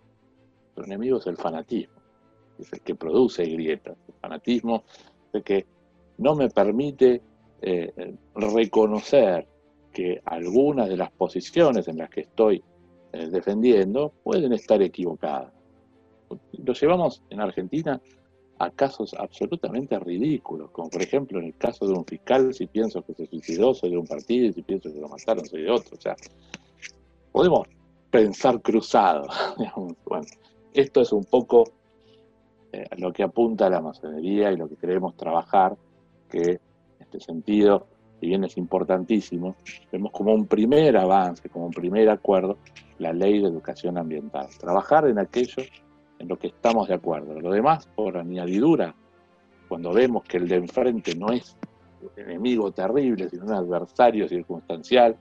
[0.63, 1.99] Nuestro enemigo es el fanatismo,
[2.59, 3.97] es el que produce grietas.
[4.07, 4.83] El fanatismo
[5.27, 5.65] es el que
[6.19, 7.21] no me permite
[7.61, 9.47] eh, reconocer
[9.91, 12.63] que algunas de las posiciones en las que estoy
[13.11, 15.51] defendiendo pueden estar equivocadas.
[16.63, 17.99] Lo llevamos en Argentina
[18.59, 23.01] a casos absolutamente ridículos, como por ejemplo en el caso de un fiscal, si pienso
[23.01, 25.71] que se suicidó, soy de un partido, y si pienso que lo mataron, soy de
[25.71, 25.97] otro.
[25.97, 26.15] O sea,
[27.31, 27.67] podemos
[28.11, 29.27] pensar cruzado.
[30.73, 31.63] Esto es un poco
[32.71, 35.75] eh, lo que apunta la masonería y lo que queremos trabajar,
[36.29, 36.59] que en
[36.99, 37.87] este sentido,
[38.19, 39.55] si bien es importantísimo,
[39.91, 42.57] vemos como un primer avance, como un primer acuerdo,
[42.97, 44.47] la ley de educación ambiental.
[44.59, 45.63] Trabajar en aquello
[46.19, 47.39] en lo que estamos de acuerdo.
[47.39, 48.93] Lo demás, por añadidura,
[49.67, 51.55] cuando vemos que el de enfrente no es
[52.01, 55.15] un enemigo terrible, sino un adversario circunstancial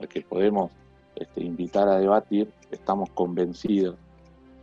[0.00, 0.70] al que podemos
[1.16, 3.96] este, invitar a debatir, estamos convencidos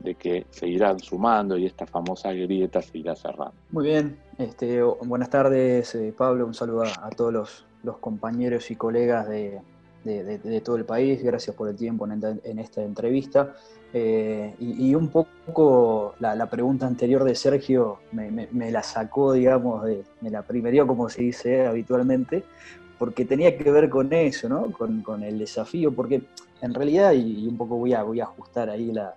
[0.04, 3.54] de que se irán sumando y esta famosa grieta se irá cerrando.
[3.72, 9.28] Muy bien, este, buenas tardes eh, Pablo, un saludo a, todos los, compañeros y colegas
[9.28, 9.60] de,
[10.04, 11.24] de, todo el país.
[11.24, 13.54] Gracias por el tiempo en, esta entrevista.
[13.94, 19.84] Eh, y, un poco la, pregunta anterior de Sergio me, la sacó, digamos,
[20.22, 22.44] me la primerió, como se dice habitualmente,
[22.98, 24.72] porque tenía que ver con eso, ¿no?
[24.72, 26.22] Con, el desafío, porque
[26.62, 29.16] en realidad, y, un poco voy a, voy a ajustar ahí la,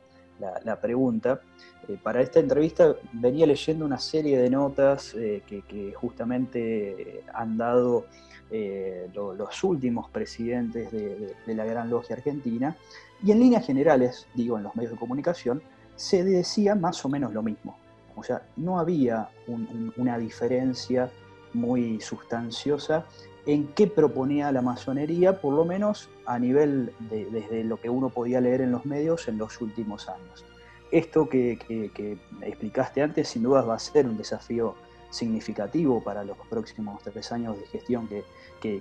[0.80, 1.40] pregunta,
[1.88, 7.56] eh, para esta entrevista venía leyendo una serie de notas eh, que, que, justamente han
[7.56, 8.06] dado
[8.50, 12.76] eh, los últimos presidentes de, la Gran Logia Argentina,
[13.22, 15.62] y en líneas generales, digo, en los medios de comunicación,
[15.96, 17.76] se decía más o menos lo mismo.
[18.16, 19.28] O sea, no había
[19.96, 21.10] una diferencia
[21.52, 23.06] muy sustanciosa
[23.46, 28.08] en qué proponía la masonería, por lo menos a nivel de, desde lo que uno
[28.08, 30.44] podía leer en los medios en los últimos años.
[30.90, 34.74] Esto que, que explicaste antes, sin duda, va a ser un desafío
[35.14, 38.24] significativo para los próximos tres años de gestión que,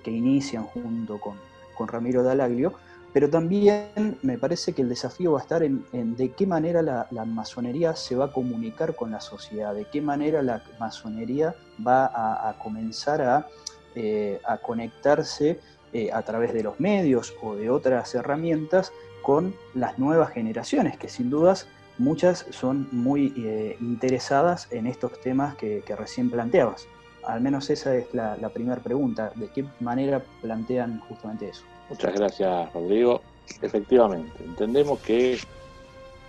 [0.06, 1.38] inician junto con,
[1.86, 2.74] Ramiro Dalaglio,
[3.12, 5.84] pero también me parece que el desafío va a estar en,
[6.16, 10.42] de qué manera la, masonería se va a comunicar con la sociedad, de qué manera
[10.42, 12.06] la masonería va
[12.50, 13.48] a, comenzar a,
[13.96, 15.60] eh, conectarse
[15.94, 21.08] eh, a través de los medios o de otras herramientas con las nuevas generaciones, que
[21.08, 21.68] sin dudas
[22.00, 26.88] muchas son muy eh, interesadas en estos temas que, recién planteabas.
[27.24, 31.64] Al menos esa es la, primera pregunta, ¿de qué manera plantean justamente eso?
[31.90, 33.22] Muchas gracias, Rodrigo.
[33.62, 35.38] Efectivamente, entendemos que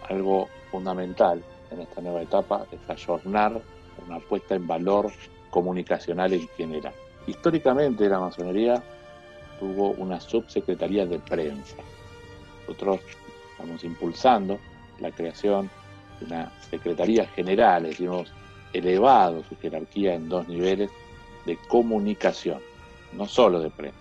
[0.08, 3.60] algo fundamental en esta nueva etapa es ayornar
[4.06, 5.10] una puesta en valor
[5.50, 6.92] comunicacional en general.
[7.26, 8.82] Históricamente la masonería
[9.58, 11.76] tuvo una subsecretaría de prensa.
[12.66, 13.00] Nosotros
[13.52, 14.58] estamos impulsando
[15.00, 15.70] la creación
[16.20, 18.32] de una Secretaría General, decimos,
[18.72, 20.90] elevado su jerarquía en dos niveles
[21.46, 22.60] de comunicación,
[23.12, 23.98] no solo de prensa,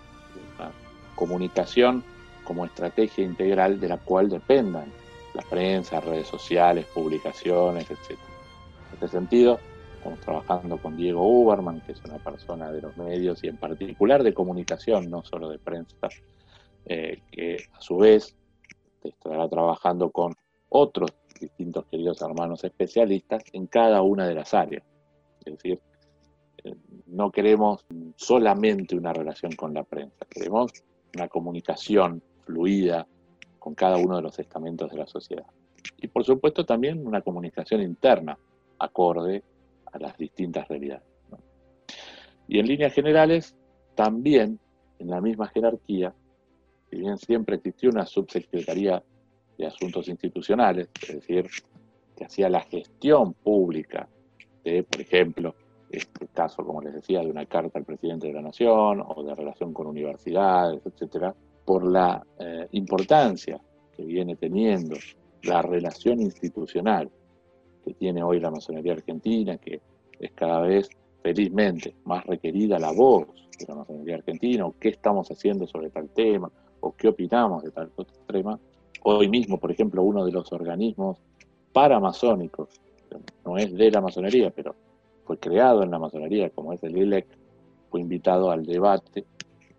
[1.14, 2.02] comunicación
[2.44, 4.92] como estrategia integral de la cual dependan
[5.34, 8.10] la prensa, redes sociales, publicaciones, etc.
[8.10, 9.60] En este sentido,
[10.04, 14.22] estamos trabajando con Diego Uberman, que es una persona de los medios y en particular
[14.22, 15.96] de comunicación, no solo de prensa,
[16.84, 18.36] eh, que a su vez
[19.02, 20.34] estará trabajando con
[20.68, 24.84] otros distintos queridos hermanos especialistas en cada una de las áreas.
[25.42, 25.80] Es decir,
[26.64, 26.74] eh,
[27.06, 27.86] no queremos
[28.16, 30.70] solamente una relación con la prensa, queremos
[31.16, 33.06] una comunicación fluida
[33.58, 35.46] con cada uno de los estamentos de la sociedad.
[35.96, 38.38] Y por supuesto también una comunicación interna
[38.78, 39.42] acorde
[39.94, 41.04] a las distintas realidades.
[42.46, 43.56] Y en líneas generales,
[43.94, 44.58] también
[44.98, 46.12] en la misma jerarquía,
[46.90, 49.02] si bien siempre existió una subsecretaría
[49.56, 51.48] de Asuntos Institucionales, es decir,
[52.16, 54.08] que hacía la gestión pública
[54.62, 55.54] de, por ejemplo,
[55.90, 59.34] este caso, como les decía, de una carta al presidente de la Nación o de
[59.34, 63.60] relación con universidades, etcétera, por la eh, importancia
[63.96, 64.96] que viene teniendo
[65.42, 67.10] la relación institucional
[67.84, 69.80] que tiene hoy la masonería argentina, que
[70.18, 70.88] es cada vez
[71.22, 73.26] felizmente más requerida la voz
[73.58, 77.70] de la masonería argentina, o qué estamos haciendo sobre tal tema, o qué opinamos de
[77.70, 77.90] tal
[78.26, 78.58] tema.
[79.02, 81.18] Hoy mismo, por ejemplo, uno de los organismos
[81.72, 82.68] paramasónicos,
[83.44, 84.74] no es de la masonería, pero
[85.24, 87.26] fue creado en la masonería, como es el ILEC,
[87.90, 89.24] fue invitado al debate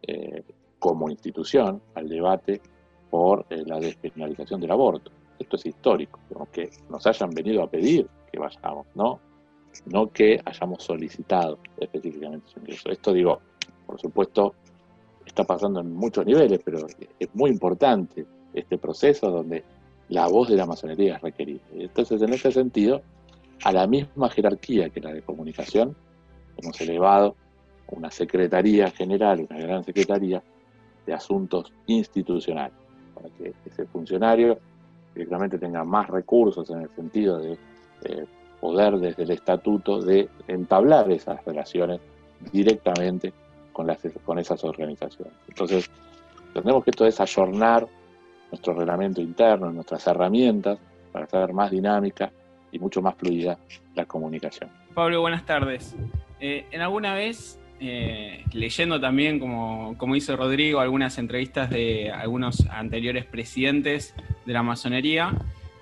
[0.08, 0.44] eh,
[0.80, 2.62] como institución al debate
[3.10, 5.12] por eh, la despenalización del aborto.
[5.39, 6.19] Esto es histórico,
[6.52, 9.19] que nos hayan venido a pedir que vayamos, ¿no?
[9.86, 12.89] No que hayamos solicitado específicamente su ingreso.
[12.89, 13.41] Esto digo,
[13.86, 14.56] por supuesto,
[15.26, 16.88] está pasando en muchos niveles, pero
[17.19, 19.63] es muy importante este proceso donde
[20.10, 21.62] la voz de la masonería es requerida.
[21.74, 23.02] Entonces, en ese sentido,
[23.63, 25.95] a la misma jerarquía que la de comunicación,
[26.58, 27.36] hemos elevado
[27.88, 30.41] una secretaría general, una gran secretaría,
[31.06, 32.78] de asuntos institucionales,
[33.13, 34.58] para que ese funcionario
[35.15, 37.58] directamente tenga más recursos en el sentido de
[38.60, 41.99] poder desde el estatuto de entablar esas relaciones
[42.51, 43.34] directamente
[43.71, 45.34] con, las, con esas organizaciones.
[45.47, 45.89] Entonces,
[46.47, 47.88] entendemos que esto es ayornar
[48.51, 50.78] nuestro reglamento interno, nuestras herramientas
[51.12, 52.32] para hacer más dinámica
[52.71, 53.58] y mucho más fluida
[53.95, 54.69] la comunicación.
[54.93, 55.95] Pablo, buenas tardes.
[56.39, 62.66] Eh, en alguna vez eh, leyendo también, como, como, hizo Rodrigo, algunas entrevistas de algunos
[62.70, 64.14] anteriores presidentes
[64.46, 65.34] de la masonería,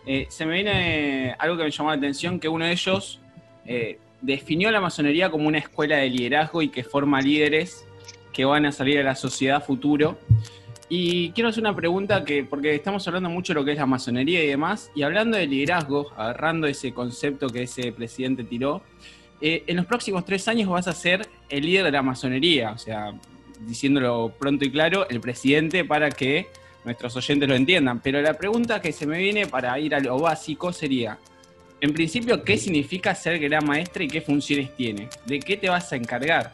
[0.06, 3.20] eh, se me viene algo que me llamó la atención, que uno de ellos
[3.66, 7.86] eh, definió la masonería como una escuela de liderazgo y que forma líderes
[8.32, 10.18] que van a salir a la sociedad futuro.
[10.90, 13.86] Y quiero hacer una pregunta que, porque estamos hablando mucho de lo que es la
[13.86, 18.84] masonería y demás, y hablando de liderazgo, agarrando ese concepto que ese presidente tiró,
[19.42, 22.78] eh, en los próximos tres años vas a ser el líder de la masonería, o
[22.78, 23.14] sea,
[23.60, 26.48] diciéndolo pronto y claro, el presidente para que
[26.86, 28.00] nuestros oyentes lo entiendan.
[28.02, 31.18] Pero la pregunta que se me viene para ir a lo básico sería,
[31.82, 35.10] en principio, ¿qué significa ser gran maestre y qué funciones tiene?
[35.26, 36.52] ¿De qué te vas a encargar?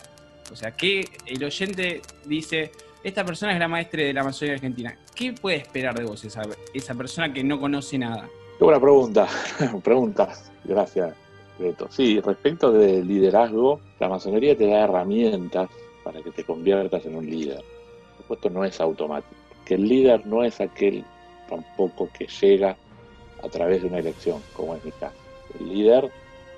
[0.52, 2.72] O sea, que el oyente dice,
[3.04, 4.98] esta persona es gran maestre de la masonería argentina.
[5.14, 6.42] ¿Qué puede esperar de vos esa,
[6.74, 8.28] esa persona que no conoce nada?
[8.58, 9.28] Qué buena pregunta.
[9.84, 10.52] Preguntas.
[10.66, 11.14] Gracias.
[11.90, 15.70] Sí, respecto del liderazgo, la masonería te da herramientas
[16.04, 17.58] para que te conviertas en un líder.
[17.58, 19.36] Por supuesto, no es automático.
[19.66, 21.04] Que el líder no es aquel
[21.50, 22.78] tampoco que llega
[23.44, 25.16] a través de una elección, como es mi caso.
[25.60, 26.10] El líder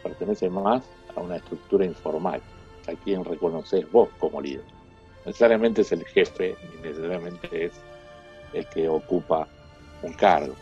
[0.04, 0.84] pertenece más
[1.16, 2.42] a una estructura informal,
[2.88, 4.64] a quien reconoces vos como líder.
[5.26, 7.74] Necesariamente es el jefe, ni necesariamente es
[8.54, 9.48] el que ocupa
[10.02, 10.54] un cargo.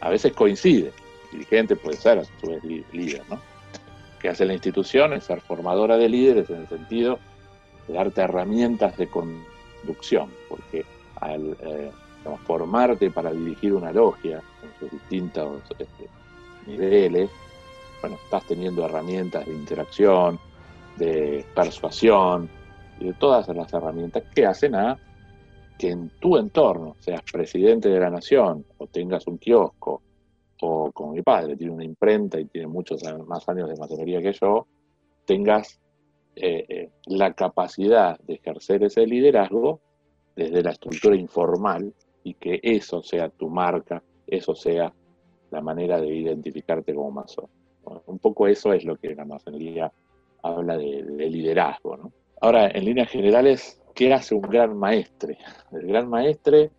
[0.00, 0.92] A veces coincide,
[1.32, 2.62] el dirigente puede ser a su vez
[2.92, 3.40] líder, ¿no?
[4.18, 7.18] Que hace la institución es ser formadora de líderes en el sentido
[7.86, 10.84] de darte herramientas de conducción, porque
[11.20, 11.90] al eh,
[12.46, 16.08] formarte para dirigir una logia en sus distintos este,
[16.66, 17.30] niveles,
[18.00, 20.38] bueno, estás teniendo herramientas de interacción,
[20.96, 22.48] de persuasión
[23.00, 24.98] y de todas las herramientas que hacen a
[25.78, 30.02] que en tu entorno, seas presidente de la nación o tengas un kiosco
[30.60, 34.32] o como mi padre tiene una imprenta y tiene muchos más años de masonería que
[34.32, 34.66] yo,
[35.24, 35.80] tengas
[36.36, 39.80] eh, eh, la capacidad de ejercer ese liderazgo
[40.36, 41.92] desde la estructura informal
[42.22, 44.92] y que eso sea tu marca, eso sea
[45.50, 47.46] la manera de identificarte como masón.
[48.06, 49.92] un poco eso es lo que la masonería
[50.42, 51.96] habla de, de liderazgo.
[51.96, 52.12] ¿no?
[52.40, 55.38] Ahora, en líneas generales, ¿qué hace un gran maestre?
[55.72, 56.70] El gran maestre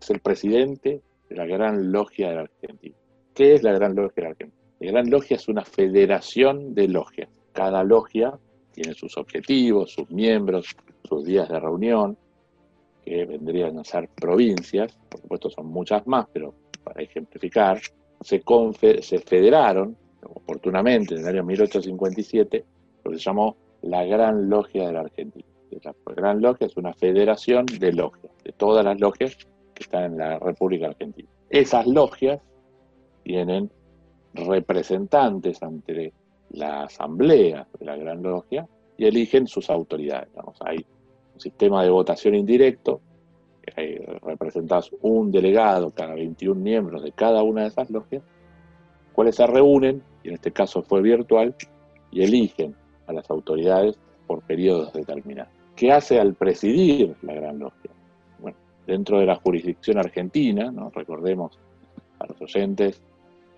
[0.00, 2.96] es el presidente de la gran logia de la Argentina.
[3.36, 4.62] ¿Qué es la Gran Logia de Argentina?
[4.80, 7.28] La Gran Logia es una federación de logias.
[7.52, 8.32] Cada logia
[8.72, 10.74] tiene sus objetivos, sus miembros,
[11.06, 12.16] sus días de reunión,
[13.04, 17.78] que vendrían a ser provincias, por supuesto son muchas más, pero para ejemplificar,
[18.22, 18.42] se,
[19.02, 22.64] se federaron oportunamente en el año 1857
[23.04, 25.44] lo que se llamó la Gran Logia de la Argentina.
[25.84, 29.36] La Gran Logia es una federación de logias, de todas las logias
[29.74, 31.28] que están en la República Argentina.
[31.50, 32.40] Esas logias
[33.26, 33.68] tienen
[34.34, 36.12] representantes ante
[36.50, 40.28] la asamblea de la Gran Logia y eligen sus autoridades.
[40.60, 40.86] hay
[41.34, 43.00] un sistema de votación indirecto,
[43.62, 48.22] que representas un delegado cada 21 miembros de cada una de esas logias,
[49.12, 51.52] cuales se reúnen, y en este caso fue virtual,
[52.12, 52.76] y eligen
[53.08, 53.98] a las autoridades
[54.28, 55.52] por periodos determinados.
[55.74, 57.90] ¿Qué hace al presidir la Gran Logia?
[58.38, 58.56] Bueno,
[58.86, 60.90] dentro de la jurisdicción argentina, ¿no?
[60.90, 61.58] recordemos
[62.20, 63.02] a los oyentes,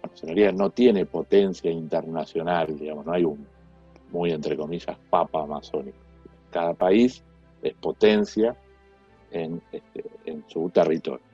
[0.02, 3.46] masonería no tiene potencia internacional, digamos, no hay un,
[4.10, 5.98] muy entre comillas, papa masónico.
[6.50, 7.22] Cada país
[7.62, 8.56] es potencia
[9.30, 11.24] en, este, en su territorio.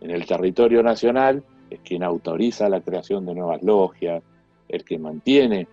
[0.00, 4.22] En el territorio nacional es quien autoriza la creación de nuevas logias,
[4.68, 5.66] el que mantiene,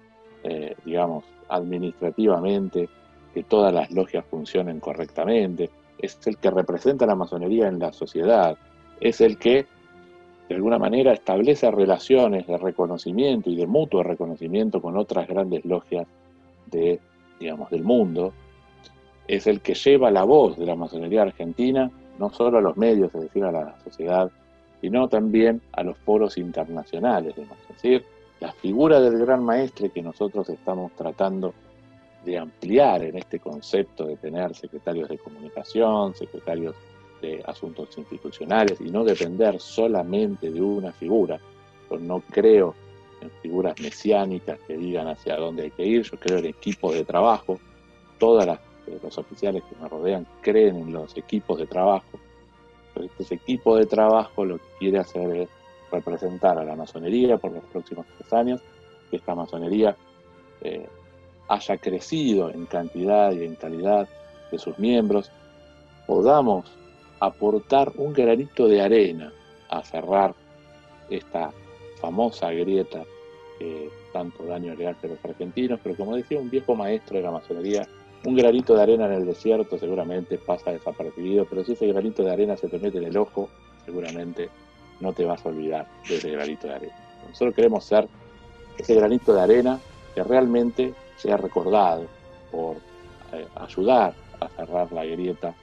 [0.44, 2.90] eh, digamos, administrativamente
[3.34, 8.58] que todas las logias funcionen correctamente, es el que representa la masonería en la sociedad,
[9.00, 9.66] es el que
[10.48, 16.08] de alguna manera establece relaciones de reconocimiento y de mutuo reconocimiento con otras grandes logias
[16.68, 17.00] de,
[17.40, 18.34] digamos, del mundo,
[19.28, 23.14] es el que lleva la voz de la masonería argentina no solo a los medios,
[23.14, 24.32] es decir, a la sociedad,
[24.82, 27.36] sino también a los foros internacionales.
[27.38, 28.06] Es decir,
[28.40, 31.54] la figura del gran maestre que nosotros estamos tratando
[32.26, 36.76] de ampliar en este concepto de tener secretarios de comunicación, secretarios
[37.22, 41.40] de asuntos institucionales y no depender solamente de una figura.
[41.90, 42.76] Yo no creo
[43.22, 47.04] en figuras mesiánicas que digan hacia dónde hay que ir, yo creo en equipos de
[47.04, 47.60] trabajo.
[48.20, 48.46] Todos
[49.04, 52.20] los oficiales que me rodean creen en los equipos de trabajo.
[53.20, 55.50] Este equipo de trabajo lo que quiere hacer es
[55.92, 58.62] representar a la masonería por los próximos tres años,
[59.10, 59.96] que esta masonería
[60.62, 60.88] eh,
[61.48, 64.08] haya crecido en cantidad y en calidad
[64.52, 65.32] de sus miembros,
[66.06, 66.66] podamos
[67.20, 69.32] aportar un granito de arena
[69.70, 70.34] a cerrar
[71.10, 71.52] esta
[72.00, 73.04] famosa grieta
[73.60, 77.24] que tanto daño le hace a los argentinos, pero como decía un viejo maestro de
[77.24, 77.88] la masonería,
[78.26, 82.32] un granito de arena en el desierto seguramente pasa desapercibido, pero si ese granito de
[82.32, 83.50] arena se te mete en el ojo,
[83.86, 84.50] seguramente
[85.00, 86.96] no te vas a olvidar de ese granito de arena.
[87.28, 88.08] Nosotros queremos ser
[88.78, 89.80] ese granito de arena
[90.14, 92.06] que realmente sea recordado
[92.52, 92.78] por
[93.34, 95.56] eh, ayudar a cerrar la grieta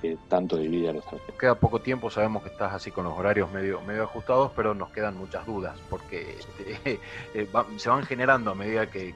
[0.00, 1.38] que tanto divide a los argentinos.
[1.38, 4.90] Queda poco tiempo, sabemos que estás así con los horarios medio, medio ajustados, pero nos
[4.90, 7.00] quedan muchas dudas, porque este,
[7.34, 9.14] eh, se van generando a medida que,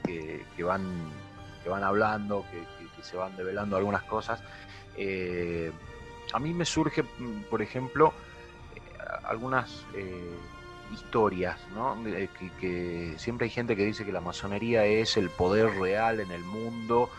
[0.59, 0.83] van,
[1.63, 4.41] que van hablando, que, se van develando algunas cosas.
[4.97, 5.73] Eh,
[6.33, 7.05] a mí me surge,
[7.51, 8.13] por ejemplo,
[9.25, 10.37] algunas eh,
[10.93, 11.97] historias, ¿no?
[12.61, 16.45] Que, siempre hay gente que dice que la masonería es el poder real en el
[16.45, 17.11] mundo.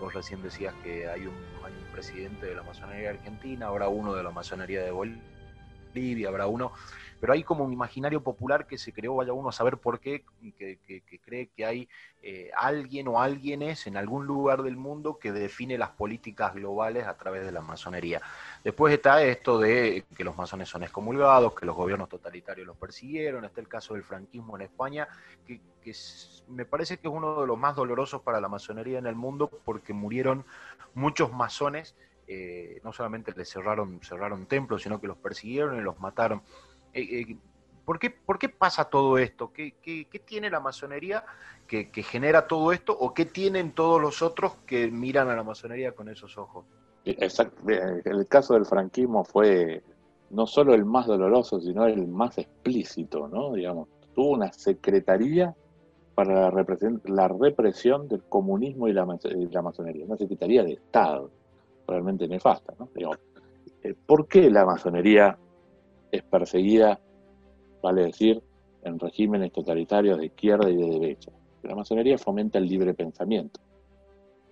[0.00, 1.34] Vos recién decías que hay un
[1.98, 6.70] presidente de la masonería argentina, habrá uno de la masonería de Bolivia, habrá uno
[7.20, 10.24] pero hay como un imaginario popular que se creó, vaya uno a saber por qué,
[10.56, 10.78] que,
[11.24, 11.88] cree que hay
[12.22, 17.16] eh, alguien o alguienes en algún lugar del mundo que define las políticas globales a
[17.16, 18.22] través de la masonería.
[18.62, 23.44] Después está esto de que los masones son excomulgados, que los gobiernos totalitarios los persiguieron,
[23.44, 25.08] está el caso del franquismo en España,
[25.46, 25.60] que,
[26.48, 29.50] me parece que es uno de los más dolorosos para la masonería en el mundo
[29.64, 30.44] porque murieron
[30.94, 31.94] muchos masones.
[32.26, 36.42] Eh, no solamente les cerraron, cerraron templos, sino que los persiguieron y los mataron.
[36.92, 37.36] Eh, eh,
[37.84, 39.52] ¿por, qué, ¿por, qué, pasa todo esto?
[39.52, 41.24] ¿Qué, qué, tiene la masonería
[41.66, 45.92] que, genera todo esto o qué tienen todos los otros que miran a la masonería
[45.92, 46.66] con esos ojos?
[47.04, 47.62] Exacto.
[47.66, 49.82] El caso del franquismo fue
[50.30, 53.52] no solo el más doloroso, sino el más explícito, ¿no?
[53.54, 55.54] Digamos, tuvo una secretaría
[56.18, 56.66] para la,
[57.04, 59.06] la represión del comunismo y la,
[59.52, 61.30] la, masonería, una secretaría de Estado,
[61.86, 62.88] realmente nefasta, ¿no?
[63.84, 65.38] Eh, ¿Por qué la masonería
[66.10, 66.98] es perseguida,
[67.80, 68.42] vale decir,
[68.82, 71.30] en regímenes totalitarios de izquierda y de derecha.
[71.62, 73.60] La masonería fomenta el libre pensamiento,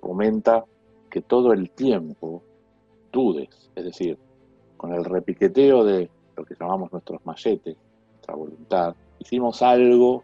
[0.01, 0.65] fomenta
[1.11, 2.45] que todo el tiempo
[3.11, 4.17] dudes, es decir,
[4.77, 7.77] con el repiqueteo de lo que llamamos nuestros malletes,
[8.13, 10.23] nuestra voluntad, hicimos algo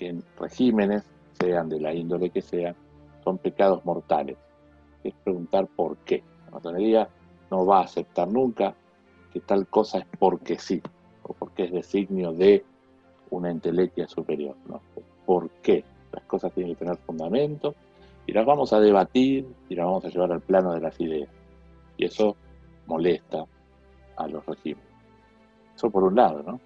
[0.00, 1.04] en regímenes,
[1.38, 2.74] sean de la índole que sean,
[3.22, 4.36] son pecados mortales.
[5.04, 6.22] Es preguntar por qué.
[6.46, 7.08] La masonería
[7.50, 8.74] no va a aceptar nunca
[9.32, 10.82] que tal cosa es porque sí,
[11.22, 12.64] o porque es designio de
[13.30, 14.56] una intelequia superior,
[15.24, 15.84] por qué.
[16.12, 17.74] Las cosas tienen que tener fundamento
[18.26, 21.28] y las vamos a debatir y las vamos a llevar al plano de las ideas.
[21.96, 22.36] Y eso
[22.86, 23.44] molesta
[24.16, 24.90] a los regímenes.
[25.76, 26.60] Eso por un lado, ¿no?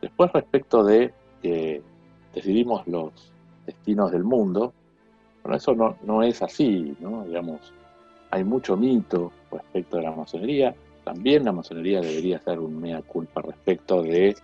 [0.00, 1.82] Después respecto de que
[2.34, 3.12] decidimos los
[3.66, 4.72] destinos del mundo,
[5.42, 7.24] bueno, eso no, no es así, ¿no?
[7.24, 7.72] Digamos,
[8.30, 10.74] hay mucho mito respecto de la masonería.
[11.04, 14.34] También la masonería debería ser un mea culpa respecto de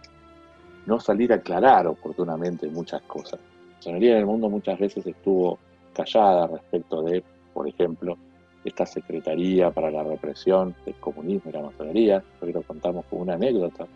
[0.86, 3.40] no salir a aclarar oportunamente muchas cosas.
[3.40, 5.58] La masonería en el mundo muchas veces estuvo
[5.94, 8.16] callada respecto de, por ejemplo,
[8.64, 13.34] esta Secretaría para la Represión del Comunismo y la Masonería, hoy lo contamos como una
[13.34, 13.86] anécdota,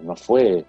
[0.00, 0.64] no fue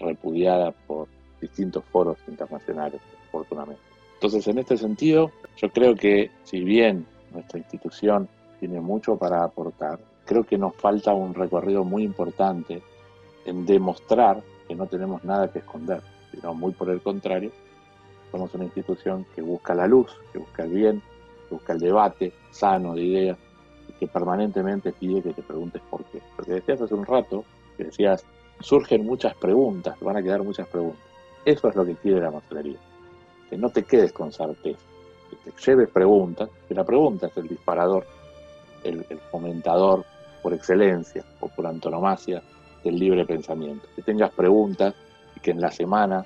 [0.00, 1.06] repudiada por
[1.42, 3.82] distintos foros internacionales, afortunadamente.
[4.14, 8.28] Entonces, en este sentido, yo creo que si bien nuestra institución
[8.60, 12.82] tiene mucho para aportar, creo que nos falta un recorrido muy importante
[13.44, 17.50] en demostrar que no tenemos nada que esconder, sino muy por el contrario,
[18.30, 21.02] somos una institución que busca la luz, que busca el bien,
[21.48, 23.38] que busca el debate sano de ideas
[23.88, 26.22] y que permanentemente pide que te preguntes por qué.
[26.36, 27.44] Porque decías hace un rato,
[27.76, 28.24] que decías,
[28.60, 31.11] surgen muchas preguntas, van a quedar muchas preguntas.
[31.44, 32.78] Eso es lo que quiere la masonería,
[33.50, 34.78] que no te quedes con certeza,
[35.30, 38.06] que te lleves preguntas, que la pregunta es el disparador,
[38.84, 40.04] el, el fomentador
[40.42, 42.42] por excelencia o por antonomasia
[42.84, 43.86] del libre pensamiento.
[43.94, 44.94] Que tengas preguntas
[45.36, 46.24] y que en la semana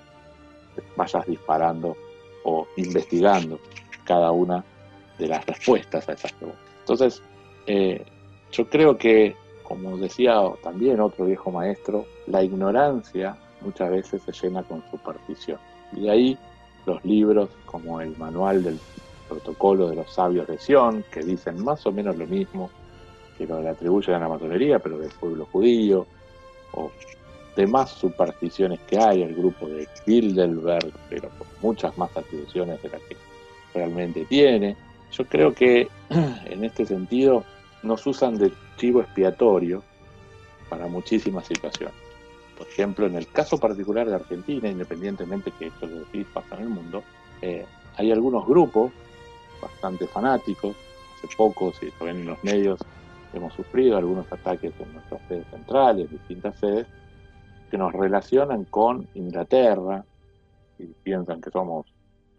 [0.96, 1.96] vayas disparando
[2.44, 3.58] o investigando
[4.04, 4.64] cada una
[5.18, 6.62] de las respuestas a esas preguntas.
[6.80, 7.22] Entonces,
[7.66, 8.04] eh,
[8.52, 13.36] yo creo que, como decía también otro viejo maestro, la ignorancia
[13.66, 15.58] muchas veces se llena con superstición.
[15.92, 16.38] Y de ahí
[16.86, 18.78] los libros como el manual del
[19.28, 22.70] protocolo de los sabios de Sion, que dicen más o menos lo mismo
[23.36, 26.06] que lo le atribuyen a la masonería, pero del pueblo judío,
[26.72, 26.90] o
[27.54, 33.02] demás supersticiones que hay, el grupo de Bilderberg, pero con muchas más atribuciones de las
[33.02, 33.16] que
[33.74, 34.76] realmente tiene.
[35.12, 37.44] Yo creo que en este sentido
[37.82, 39.82] nos usan de chivo expiatorio
[40.68, 42.05] para muchísimas situaciones.
[42.56, 46.62] Por ejemplo, en el caso particular de Argentina, independientemente que esto lo decís pasa en
[46.62, 47.02] el mundo,
[47.42, 48.92] eh, hay algunos grupos
[49.60, 50.74] bastante fanáticos.
[51.16, 52.80] Hace poco, si lo ven en los medios,
[53.32, 56.86] hemos sufrido algunos ataques en nuestras sedes centrales, distintas sedes,
[57.70, 60.04] que nos relacionan con Inglaterra
[60.78, 61.86] y piensan que somos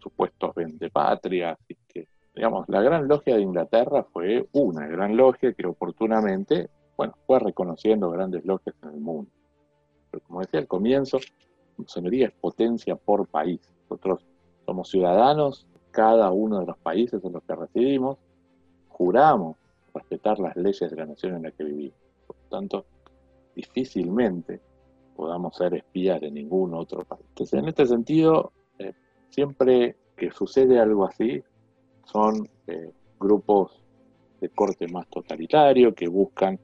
[0.00, 5.66] supuestos vendepatrias y que, digamos, la gran logia de Inglaterra fue una gran logia que
[5.66, 9.30] oportunamente, bueno, fue reconociendo grandes logias en el mundo.
[10.10, 11.18] Pero como decía al comienzo,
[11.76, 13.60] masonería es potencia por país.
[13.88, 14.24] Nosotros
[14.66, 18.18] somos ciudadanos, cada uno de los países en los que residimos,
[18.88, 19.56] juramos
[19.94, 21.98] respetar las leyes de la nación en la que vivimos.
[22.26, 22.86] Por lo tanto,
[23.54, 24.60] difícilmente
[25.16, 27.24] podamos ser espías de ningún otro país.
[27.30, 28.92] Entonces, en este sentido, eh,
[29.30, 31.42] siempre que sucede algo así,
[32.04, 33.82] son eh, grupos
[34.40, 36.58] de corte más totalitario que buscan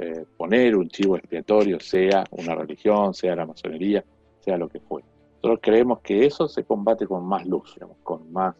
[0.00, 4.04] eh, poner un chivo expiatorio, sea una religión, sea la masonería,
[4.40, 5.06] sea lo que fuera.
[5.36, 8.56] Nosotros creemos que eso se combate con más luz, con más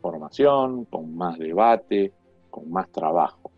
[0.00, 2.12] formación, con más debate,
[2.50, 3.50] con más trabajo.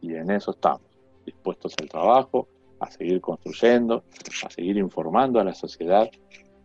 [0.00, 0.82] Y en eso estamos,
[1.26, 4.04] dispuestos al trabajo, a seguir construyendo,
[4.44, 6.08] a seguir informando a la sociedad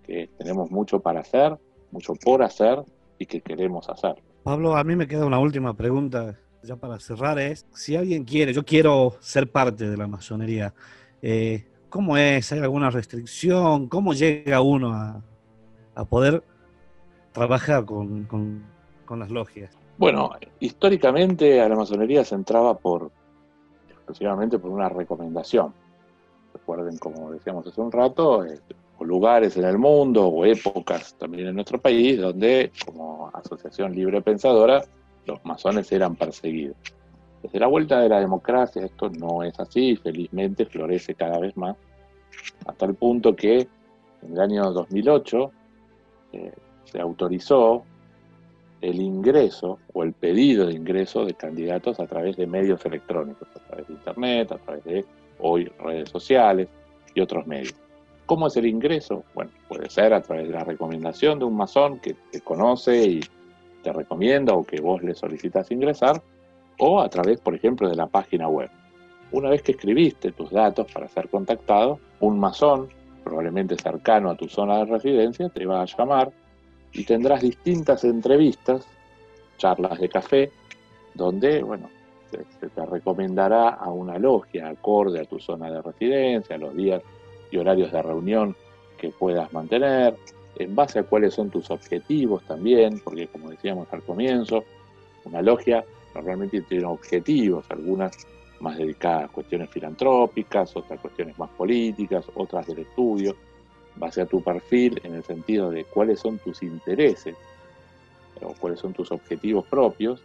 [0.04, 1.58] que tenemos mucho para hacer,
[1.92, 2.84] mucho por hacer
[3.18, 4.16] y que queremos hacer.
[4.44, 8.54] Pablo, a mí me queda una última pregunta ya para cerrar, es si alguien quiere,
[8.54, 10.74] yo quiero ser parte de la masonería,
[11.22, 12.52] eh, ¿cómo es?
[12.52, 13.88] ¿Hay alguna restricción?
[13.88, 15.22] ¿Cómo llega uno a,
[15.96, 16.44] a poder
[17.32, 19.72] trabajar con, con, las logias?
[19.98, 23.12] Bueno, históricamente a la masonería se entraba por
[23.90, 25.74] exclusivamente por una recomendación
[26.56, 28.60] recuerden, como decíamos hace un rato, eh,
[28.98, 34.22] o lugares en el mundo o épocas también en nuestro país donde, como asociación libre
[34.22, 34.86] pensadora,
[35.26, 36.78] los masones eran perseguidos.
[37.44, 41.76] Desde la vuelta de la democracia esto no es así, felizmente florece cada vez más,
[42.66, 43.68] hasta el punto que
[44.24, 45.52] en el año 2008
[46.34, 46.52] eh,
[46.86, 47.84] se autorizó
[48.82, 53.60] el ingreso o el pedido de ingreso de candidatos a través de medios electrónicos, a
[53.60, 55.06] través de Internet, a través de
[55.40, 56.68] hoy redes sociales
[57.14, 57.76] y otros medios.
[58.26, 59.24] ¿Cómo es el ingreso?
[59.36, 63.20] Bueno, puede ser a través de la recomendación de un masón que conoce y
[63.86, 66.20] te recomienda o que vos le solicitas ingresar,
[66.80, 68.70] o a través, por ejemplo, de la página web.
[69.32, 72.90] Una vez que escribiste tus datos para ser contactado, un masón,
[73.24, 76.32] probablemente cercano a tu zona de residencia, te va a llamar
[76.94, 78.88] y tendrás distintas entrevistas,
[79.58, 80.52] charlas de café,
[81.14, 81.88] donde, bueno,
[82.32, 87.04] se, te recomendará a una logia acorde a tu zona de residencia, los días
[87.52, 88.56] y horarios de reunión
[88.98, 90.16] que puedas mantener,
[90.58, 94.64] en base a cuáles son tus objetivos también, porque como decíamos al comienzo,
[95.26, 95.84] una logia
[96.14, 98.16] normalmente tiene objetivos, algunas
[98.60, 103.36] más dedicadas a cuestiones filantrópicas, otras cuestiones más políticas, otras del estudio,
[103.96, 107.36] base a tu perfil en el sentido de cuáles son tus intereses
[108.42, 110.22] o cuáles son tus objetivos propios,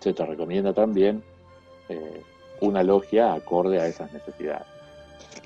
[0.00, 1.22] se te recomienda también
[1.88, 2.22] eh,
[2.60, 4.66] una logia acorde a esas necesidades.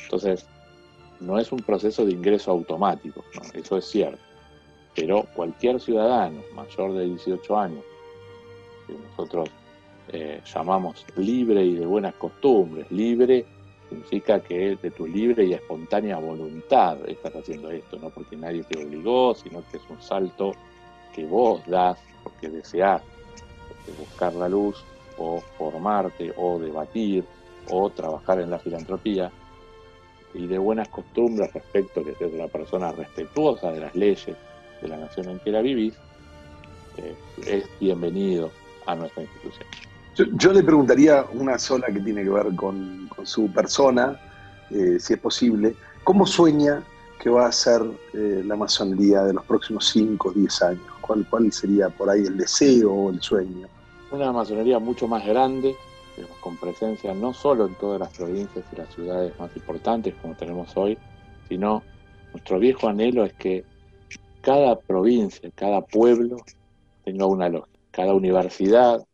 [0.02, 0.46] Entonces,
[1.20, 4.18] no es un proceso de ingreso automático, eso es cierto,
[4.94, 7.84] pero cualquier ciudadano mayor de 18 años,
[8.86, 9.50] que nosotros
[10.08, 13.44] eh, llamamos libre y de buenas costumbres, libre
[13.88, 18.84] significa que de tu libre y espontánea voluntad estás haciendo esto, no porque nadie te
[18.84, 20.52] obligó, sino que es un salto
[21.14, 23.02] que vos das porque deseás
[23.98, 24.84] buscar la luz
[25.18, 27.24] o formarte o debatir
[27.70, 29.30] o trabajar en la filantropía
[30.36, 34.36] y de buenas costumbres respecto de ser una persona respetuosa de las leyes
[34.82, 35.94] de la nación en que la vivís,
[36.98, 37.14] eh,
[37.46, 38.50] es bienvenido
[38.86, 39.66] a nuestra institución.
[40.38, 44.18] Yo, le preguntaría una sola que tiene que ver con, su persona,
[44.70, 45.74] eh, si es posible.
[46.04, 46.82] ¿Cómo sueña
[47.20, 47.82] que va a ser
[48.14, 50.82] eh, la masonería de los próximos 5 o 10 años?
[51.02, 53.68] ¿Cuál, ¿Cuál sería por ahí el deseo o el sueño?
[54.10, 55.76] Una masonería mucho más grande,
[56.40, 60.76] con presencia no solo en todas las provincias y las ciudades más importantes como tenemos
[60.76, 60.98] hoy,
[61.48, 61.82] sino
[62.32, 63.64] nuestro viejo anhelo es que
[64.40, 66.36] cada provincia, cada pueblo
[67.04, 69.04] tenga una logia, cada universidad,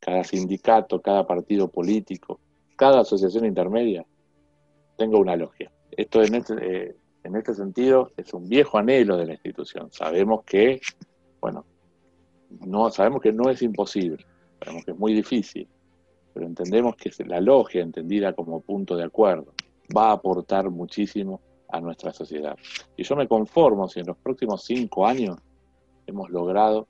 [0.00, 2.40] cada sindicato, cada partido político,
[2.76, 4.06] cada asociación intermedia
[4.96, 5.70] tenga una logia.
[5.90, 9.90] Esto en este, eh, en este sentido es un viejo anhelo de la institución.
[9.92, 10.80] Sabemos que,
[11.40, 11.64] bueno,
[12.64, 14.24] no, sabemos que no es imposible,
[14.60, 15.68] sabemos que es muy difícil,
[16.38, 19.54] pero entendemos que la logia, entendida como punto de acuerdo,
[19.94, 22.56] va a aportar muchísimo a nuestra sociedad.
[22.96, 25.36] Y yo me conformo si en los próximos cinco años
[26.06, 26.86] hemos logrado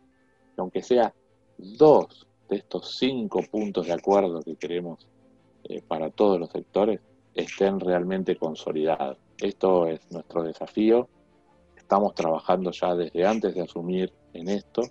[0.55, 1.15] que aunque sea
[1.57, 5.09] dos de estos cinco puntos de acuerdo que queremos
[5.65, 7.01] eh, para todos los sectores
[7.35, 9.17] estén realmente consolidados.
[9.39, 11.09] Esto es nuestro desafío.
[11.75, 14.83] Estamos trabajando ya desde antes de asumir en esto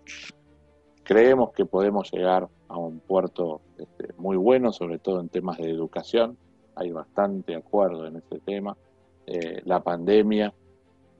[1.07, 5.69] Creemos que podemos llegar a un puerto este, muy bueno, sobre todo en temas de
[5.69, 6.37] educación.
[6.75, 8.77] Hay bastante acuerdo en este tema.
[9.25, 10.53] Eh, la pandemia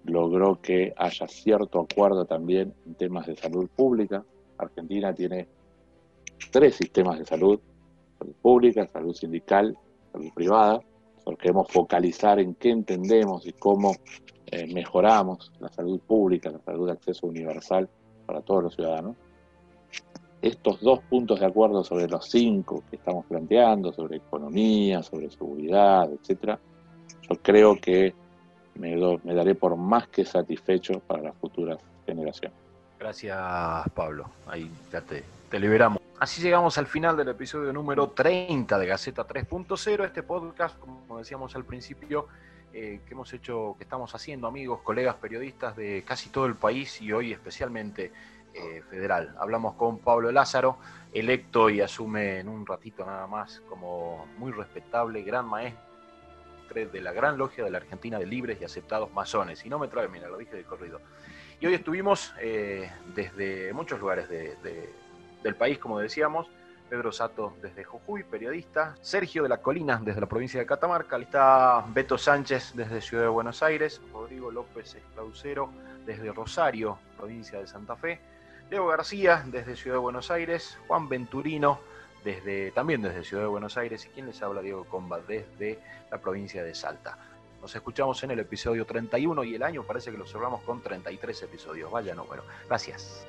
[0.05, 4.23] logró que haya cierto acuerdo también en temas de salud pública.
[4.57, 5.47] Argentina tiene
[6.51, 7.59] tres sistemas de salud,
[8.19, 9.77] salud pública, salud sindical,
[10.11, 10.79] salud privada.
[11.23, 13.93] Porque queremos focalizar en qué entendemos y cómo
[14.45, 17.89] eh, mejoramos la salud pública, la salud de acceso universal
[18.25, 19.17] para todos los ciudadanos
[20.41, 26.09] estos dos puntos de acuerdo sobre los cinco que estamos planteando, sobre economía, sobre seguridad,
[26.11, 26.59] etcétera,
[27.29, 28.13] yo creo que
[28.75, 32.57] me, me daré por más que satisfecho para las futuras generaciones.
[32.99, 33.37] Gracias,
[33.93, 34.29] Pablo.
[34.47, 36.01] Ahí ya te, te liberamos.
[36.19, 41.55] Así llegamos al final del episodio número 30 de Gaceta 3.0, este podcast, como decíamos
[41.55, 42.27] al principio,
[42.73, 47.01] eh, que hemos hecho, que estamos haciendo amigos, colegas periodistas de casi todo el país
[47.01, 48.11] y hoy especialmente
[48.53, 49.35] eh, federal.
[49.39, 50.77] Hablamos con Pablo Lázaro,
[51.13, 55.87] electo y asume en un ratito nada más como muy respetable, gran maestro
[56.73, 59.65] de la Gran Logia de la Argentina de Libres y Aceptados Masones.
[59.65, 61.01] Y no me trae, mira, lo dije de corrido.
[61.59, 66.47] Y hoy estuvimos eh, desde muchos lugares del país, como decíamos.
[66.89, 68.95] Pedro Sato desde Jujuy, periodista.
[69.01, 71.17] Sergio de la Colina desde la provincia de Catamarca.
[71.17, 74.01] está Beto Sánchez desde Ciudad de Buenos Aires.
[74.13, 75.69] Rodrigo López Esclausero
[76.05, 78.21] desde Rosario, provincia de Santa Fe.
[78.69, 81.79] Leo García desde Ciudad de Buenos Aires, Juan Venturino
[82.23, 85.79] desde, también desde Ciudad de Buenos Aires y quien les habla Diego Comba desde
[86.11, 87.17] la provincia de Salta.
[87.61, 91.43] Nos escuchamos en el episodio 31 y el año parece que lo cerramos con 33
[91.43, 91.89] episodios.
[91.89, 92.43] Vaya número.
[92.67, 93.25] Gracias.